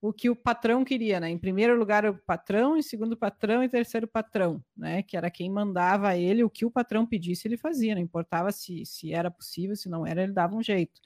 [0.00, 1.30] o que o patrão queria, né?
[1.30, 5.02] Em primeiro lugar o patrão, em segundo o patrão e terceiro patrão, né?
[5.04, 8.50] Que era quem mandava a ele o que o patrão pedisse ele fazia, não importava
[8.50, 11.00] se, se era possível, se não era ele dava um jeito.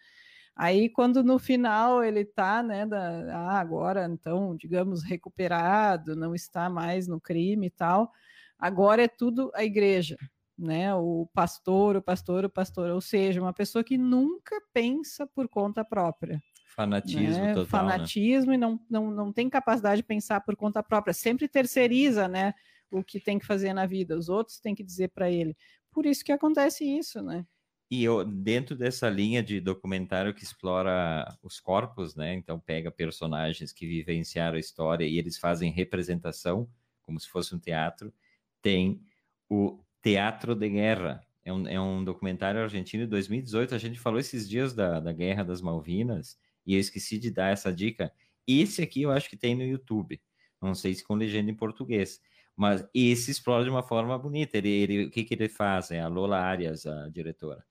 [0.57, 6.71] Aí, quando no final ele está, né, da, ah, agora então, digamos, recuperado, não está
[6.71, 8.11] mais no crime e tal,
[8.59, 10.17] agora é tudo a igreja,
[10.59, 15.47] né, o pastor, o pastor, o pastor, ou seja, uma pessoa que nunca pensa por
[15.47, 16.43] conta própria.
[16.75, 17.53] Fanatismo né?
[17.53, 17.85] total.
[17.85, 17.93] Né?
[17.93, 18.55] Fanatismo né?
[18.55, 22.55] e não, não, não tem capacidade de pensar por conta própria, sempre terceiriza, né,
[22.91, 25.55] o que tem que fazer na vida, os outros têm que dizer para ele.
[25.93, 27.45] Por isso que acontece isso, né?
[27.91, 32.35] E eu, dentro dessa linha de documentário que explora os corpos, né?
[32.35, 36.69] Então pega personagens que vivenciaram a história e eles fazem representação,
[37.03, 38.13] como se fosse um teatro.
[38.61, 39.01] Tem
[39.49, 41.25] o Teatro de Guerra.
[41.45, 43.75] É um, é um documentário argentino de 2018.
[43.75, 47.53] A gente falou esses dias da, da Guerra das Malvinas e eu esqueci de dar
[47.53, 48.13] essa dica.
[48.47, 50.21] Esse aqui eu acho que tem no YouTube.
[50.61, 52.21] Não sei se com legenda em português.
[52.57, 54.57] Mas esse explora de uma forma bonita.
[54.57, 55.91] Ele, ele, o que, que ele faz?
[55.91, 57.63] É a Lola Arias, a diretora.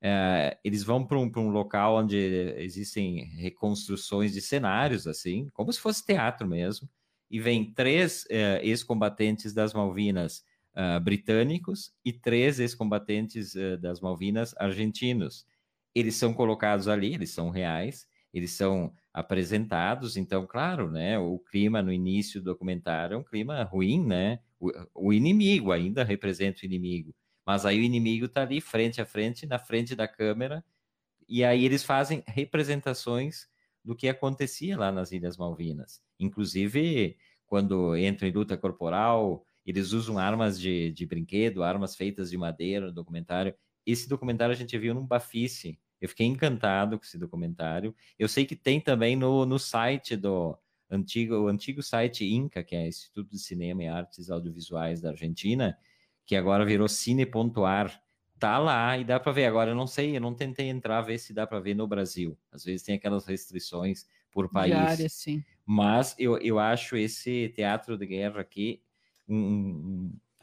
[0.00, 5.80] É, eles vão para um, um local onde existem reconstruções de cenários, assim, como se
[5.80, 6.88] fosse teatro mesmo,
[7.30, 10.44] e vem três é, ex-combatentes das Malvinas
[10.74, 15.46] uh, britânicos e três ex-combatentes das Malvinas argentinos.
[15.94, 21.82] Eles são colocados ali, eles são reais, eles são apresentados, então, claro, né, o clima
[21.82, 26.66] no início do documentário é um clima ruim, né, o, o inimigo ainda representa o
[26.66, 27.14] inimigo,
[27.44, 30.64] mas aí o inimigo está ali frente a frente, na frente da câmera,
[31.28, 33.48] e aí eles fazem representações
[33.84, 36.02] do que acontecia lá nas Ilhas Malvinas.
[36.18, 37.16] Inclusive,
[37.46, 42.86] quando entram em luta corporal, eles usam armas de, de brinquedo, armas feitas de madeira
[42.86, 43.54] no documentário.
[43.84, 47.94] Esse documentário a gente viu num Bafice, eu fiquei encantado com esse documentário.
[48.18, 50.56] Eu sei que tem também no, no site do
[50.90, 55.76] antigo, o antigo site INCA, que é Instituto de Cinema e Artes Audiovisuais da Argentina,
[56.24, 58.00] que agora virou cine.ar.
[58.38, 59.46] Tá lá e dá para ver.
[59.46, 62.38] Agora eu não sei, eu não tentei entrar ver se dá para ver no Brasil.
[62.52, 64.72] Às vezes tem aquelas restrições por país.
[64.72, 65.42] Diária, sim.
[65.66, 68.80] Mas eu, eu acho esse teatro de guerra aqui
[69.28, 69.36] um,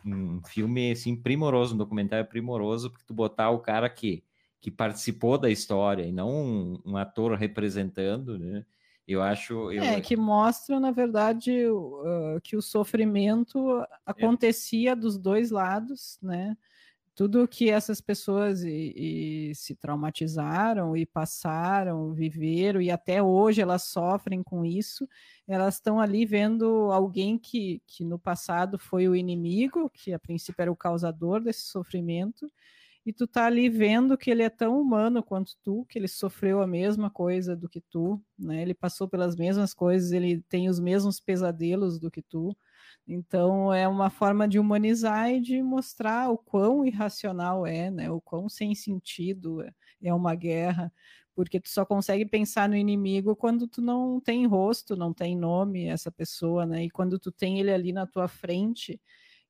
[0.06, 4.25] um, um filme assim primoroso, um documentário primoroso, porque tu botar o cara que
[4.66, 8.66] que participou da história e não um, um ator representando, né?
[9.08, 9.72] Eu acho.
[9.72, 9.84] Eu...
[9.84, 14.96] É, que mostra, na verdade, uh, que o sofrimento acontecia é.
[14.96, 16.58] dos dois lados, né?
[17.14, 23.84] Tudo que essas pessoas e, e se traumatizaram e passaram, viveram, e até hoje elas
[23.84, 25.08] sofrem com isso,
[25.48, 30.64] elas estão ali vendo alguém que, que no passado foi o inimigo, que a princípio
[30.64, 32.52] era o causador desse sofrimento,
[33.06, 36.62] e tu tá ali vendo que ele é tão humano quanto tu, que ele sofreu
[36.62, 38.62] a mesma coisa do que tu, né?
[38.64, 42.58] Ele passou pelas mesmas coisas, ele tem os mesmos pesadelos do que tu.
[43.08, 48.10] Então é uma forma de humanizar e de mostrar o quão irracional é, né?
[48.10, 49.64] O quão sem sentido
[50.02, 50.92] é uma guerra,
[51.36, 55.86] porque tu só consegue pensar no inimigo quando tu não tem rosto, não tem nome
[55.88, 56.86] essa pessoa, né?
[56.86, 59.00] E quando tu tem ele ali na tua frente,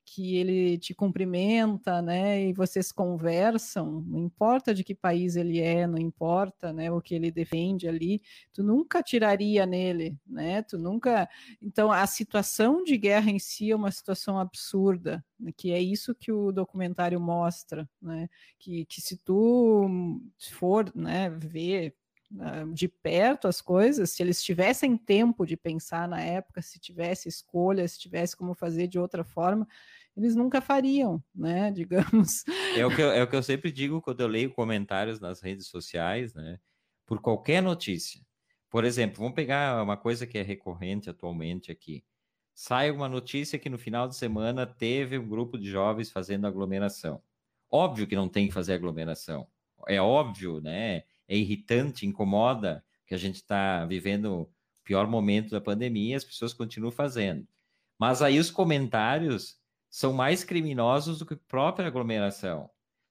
[0.05, 5.87] que ele te cumprimenta, né, e vocês conversam, não importa de que país ele é,
[5.87, 8.21] não importa, né, o que ele defende ali,
[8.53, 11.27] tu nunca tiraria nele, né, tu nunca,
[11.61, 16.13] então a situação de guerra em si é uma situação absurda, né, que é isso
[16.13, 18.29] que o documentário mostra, né,
[18.59, 19.89] que, que se tu
[20.39, 21.95] for, né, ver
[22.73, 27.87] de perto as coisas, se eles tivessem tempo de pensar na época, se tivesse escolha,
[27.87, 29.67] se tivesse como fazer de outra forma,
[30.17, 31.71] eles nunca fariam, né?
[31.71, 32.43] Digamos.
[32.75, 35.41] É o que eu, é o que eu sempre digo quando eu leio comentários nas
[35.41, 36.59] redes sociais, né?
[37.05, 38.21] Por qualquer notícia,
[38.69, 42.03] Por exemplo, vamos pegar uma coisa que é recorrente atualmente aqui.
[42.53, 47.21] Sai uma notícia que no final de semana teve um grupo de jovens fazendo aglomeração.
[47.69, 49.47] Óbvio que não tem que fazer aglomeração.
[49.87, 51.03] É óbvio, né?
[51.27, 54.49] É irritante, incomoda que a gente está vivendo o
[54.83, 57.47] pior momento da pandemia as pessoas continuam fazendo.
[57.99, 59.57] Mas aí os comentários
[59.89, 62.69] são mais criminosos do que a própria aglomeração.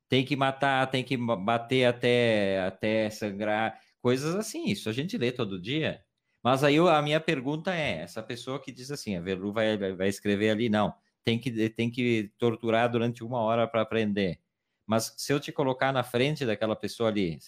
[0.09, 4.67] Tem que matar, tem que bater até, até sangrar, coisas assim.
[4.67, 6.03] Isso a gente lê todo dia.
[6.43, 10.09] Mas aí a minha pergunta é: essa pessoa que diz assim, a Verlu vai, vai
[10.09, 10.95] escrever ali, não,
[11.25, 14.39] tem que, tem que torturar durante uma hora para aprender.
[14.87, 17.39] Mas se eu te colocar na frente daquela pessoa ali,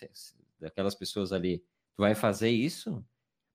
[0.58, 1.58] daquelas pessoas ali,
[1.94, 3.04] tu vai fazer isso?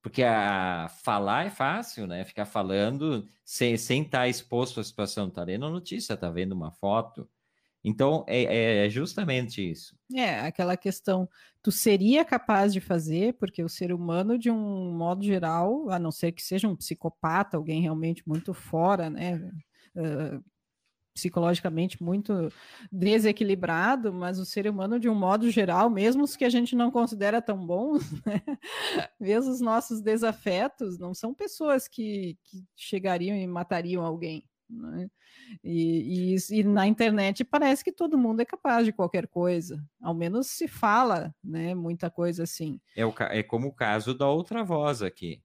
[0.02, 2.26] Porque a falar é fácil, né?
[2.26, 6.72] Ficar falando sem, sem estar tá exposto à situação, tá lendo notícia, tá vendo uma
[6.72, 7.30] foto.
[7.84, 9.95] Então, é, é, justamente isso.
[10.14, 11.28] É, aquela questão,
[11.64, 16.12] tu seria capaz de fazer, porque o ser humano, de um modo geral, a não
[16.12, 19.52] ser que seja um psicopata, alguém realmente muito fora, né?
[19.95, 20.43] Uh,
[21.22, 22.49] psicologicamente muito
[22.91, 26.89] desequilibrado, mas o ser humano, de um modo geral, mesmo os que a gente não
[26.89, 28.41] considera tão bons, né?
[29.19, 34.43] mesmo os nossos desafetos, não são pessoas que, que chegariam e matariam alguém.
[34.67, 35.09] Né?
[35.63, 40.13] E, e, e, na internet parece que todo mundo é capaz de qualquer coisa, ao
[40.13, 41.76] menos se fala, né?
[41.76, 42.80] Muita coisa assim.
[42.95, 45.41] É, o, é como o caso da outra voz aqui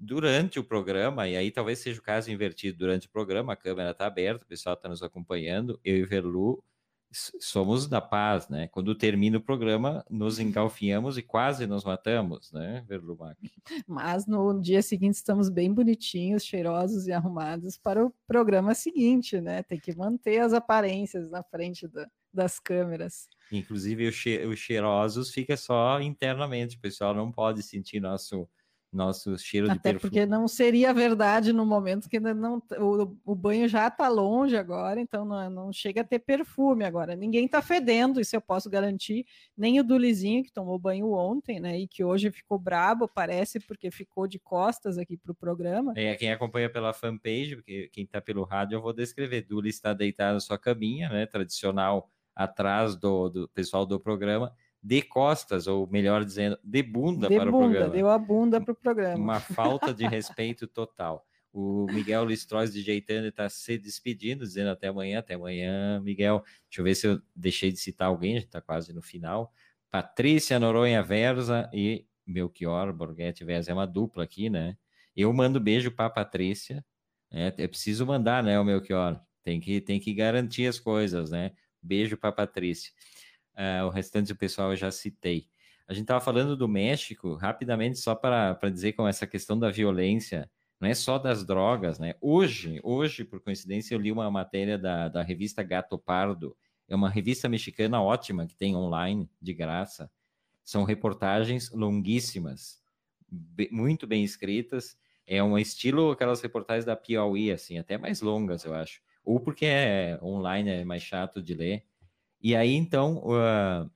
[0.00, 3.90] durante o programa, e aí talvez seja o caso invertido, durante o programa, a câmera
[3.90, 6.64] está aberta, o pessoal está nos acompanhando, eu e Verlu
[7.12, 8.68] somos da paz, né?
[8.68, 13.36] Quando termina o programa, nos engalfinhamos e quase nos matamos, né, Verlumac?
[13.86, 19.62] Mas no dia seguinte estamos bem bonitinhos, cheirosos e arrumados para o programa seguinte, né?
[19.64, 23.28] Tem que manter as aparências na frente da, das câmeras.
[23.50, 28.48] Inclusive, os cheirosos fica só internamente, o pessoal não pode sentir nosso
[28.92, 30.00] nosso cheiro Até de perfume.
[30.00, 34.56] porque não seria verdade no momento que ainda não o, o banho já está longe
[34.56, 37.14] agora, então não, não, chega a ter perfume agora.
[37.14, 39.24] Ninguém está fedendo, isso eu posso garantir.
[39.56, 41.78] Nem o Dulizinho que tomou banho ontem, né?
[41.78, 45.92] E que hoje ficou brabo, parece porque ficou de costas aqui para o programa.
[45.96, 49.42] É quem acompanha pela fanpage, porque quem está pelo rádio eu vou descrever.
[49.42, 51.26] Duli está deitado na sua caminha, né?
[51.26, 57.36] Tradicional atrás do, do pessoal do programa de costas, ou melhor dizendo, de bunda de
[57.36, 57.92] para bunda, o programa.
[57.92, 59.22] Deu a bunda para o programa.
[59.22, 61.26] Uma falta de respeito total.
[61.52, 66.44] O Miguel Listroz de Jeitano está se despedindo, dizendo até amanhã, até amanhã, Miguel.
[66.68, 69.52] Deixa eu ver se eu deixei de citar alguém, a gente está quase no final.
[69.90, 74.76] Patrícia Noronha Versa e Melchior Borghetti Versa, é uma dupla aqui, né?
[75.16, 76.84] Eu mando beijo para Patrícia,
[77.30, 77.52] né?
[77.58, 79.20] é preciso mandar, né, o Melchior?
[79.42, 81.50] Tem que, tem que garantir as coisas, né?
[81.82, 82.92] Beijo para Patrícia.
[83.60, 85.46] Uh, o restante do pessoal eu já citei.
[85.86, 90.50] A gente estava falando do México, rapidamente, só para dizer com essa questão da violência,
[90.80, 92.14] não é só das drogas, né?
[92.22, 96.56] Hoje, hoje, por coincidência, eu li uma matéria da, da revista Gato Pardo,
[96.88, 100.10] é uma revista mexicana ótima que tem online, de graça.
[100.64, 102.82] São reportagens longuíssimas,
[103.70, 104.96] muito bem escritas.
[105.26, 109.02] É um estilo aquelas reportagens da Piauí, assim, até mais longas, eu acho.
[109.22, 111.89] Ou porque é online, é mais chato de ler
[112.40, 113.90] e aí, então, uh,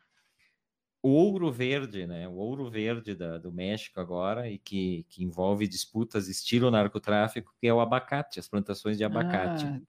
[1.02, 2.28] o ouro verde, né?
[2.28, 7.66] O ouro verde da, do México agora, e que, que envolve disputas estilo narcotráfico, que
[7.66, 9.66] é o abacate, as plantações de abacate.
[9.66, 9.80] Ah.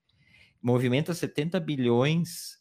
[0.61, 2.57] Movimenta 70 bilhões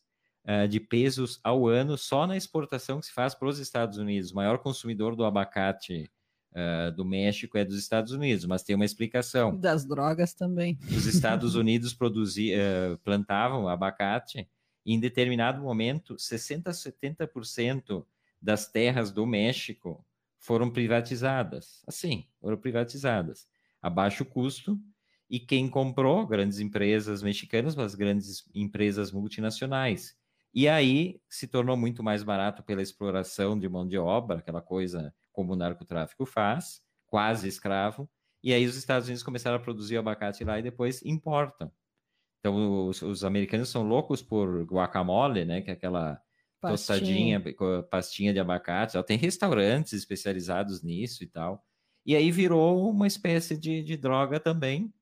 [0.47, 4.31] uh, de pesos ao ano só na exportação que se faz para os Estados Unidos.
[4.31, 6.11] O maior consumidor do abacate
[6.57, 9.59] Uh, do México é dos Estados Unidos, mas tem uma explicação.
[9.59, 10.79] Das drogas também.
[10.87, 14.49] Os Estados Unidos produziam, uh, plantavam abacate
[14.85, 18.05] em determinado momento, 60% a 70%
[18.41, 20.05] das terras do México
[20.39, 21.83] foram privatizadas.
[21.87, 23.49] Assim, foram privatizadas
[23.85, 24.81] a baixo custo.
[25.29, 26.27] E quem comprou?
[26.27, 30.17] Grandes empresas mexicanas, mas grandes empresas multinacionais.
[30.55, 35.15] E aí se tornou muito mais barato pela exploração de mão de obra, aquela coisa
[35.33, 38.09] como o narcotráfico faz, quase escravo.
[38.43, 41.73] E aí os Estados Unidos começaram a produzir abacate lá e depois importam.
[42.45, 45.63] Então, os, os, americanos são loucos por guacamole, né?
[45.63, 46.21] Que é aquela
[46.61, 47.41] pastinha.
[47.41, 47.43] tostadinha,
[47.91, 49.03] pastinha de abacate.
[49.05, 51.65] Tem restaurantes especializados nisso e tal.
[52.05, 54.93] E aí virou uma espécie de, de droga também.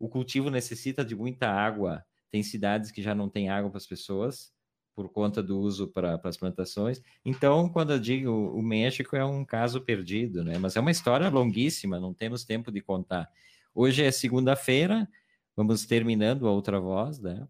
[0.00, 2.04] O cultivo necessita de muita água.
[2.28, 4.52] Tem cidades que já não têm água para as pessoas
[4.92, 7.00] por conta do uso para as plantações.
[7.24, 10.58] Então, quando eu digo o México é um caso perdido, né?
[10.58, 13.30] Mas é uma história longuíssima, não temos tempo de contar.
[13.72, 15.08] Hoje é segunda-feira,
[15.56, 17.46] Vamos terminando a outra voz, né?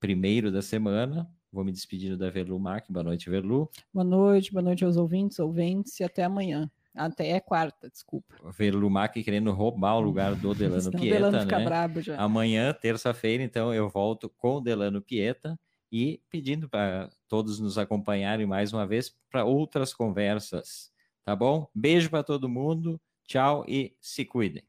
[0.00, 1.30] Primeiro da semana.
[1.52, 2.84] Vou me despedindo da Verlu Mac.
[2.90, 3.70] Boa noite, Verlu.
[3.92, 6.70] Boa noite, boa noite aos ouvintes, ouvintes, e até amanhã.
[6.96, 8.34] Até é quarta, desculpa.
[8.56, 11.64] Verlumac querendo roubar o lugar do Delano Pieta, Delano fica né?
[11.64, 12.16] brabo já.
[12.16, 15.58] Amanhã, terça-feira, então, eu volto com o Delano Pieta
[15.92, 20.90] e pedindo para todos nos acompanharem mais uma vez para outras conversas,
[21.24, 21.68] tá bom?
[21.74, 24.64] Beijo para todo mundo, tchau e se cuidem.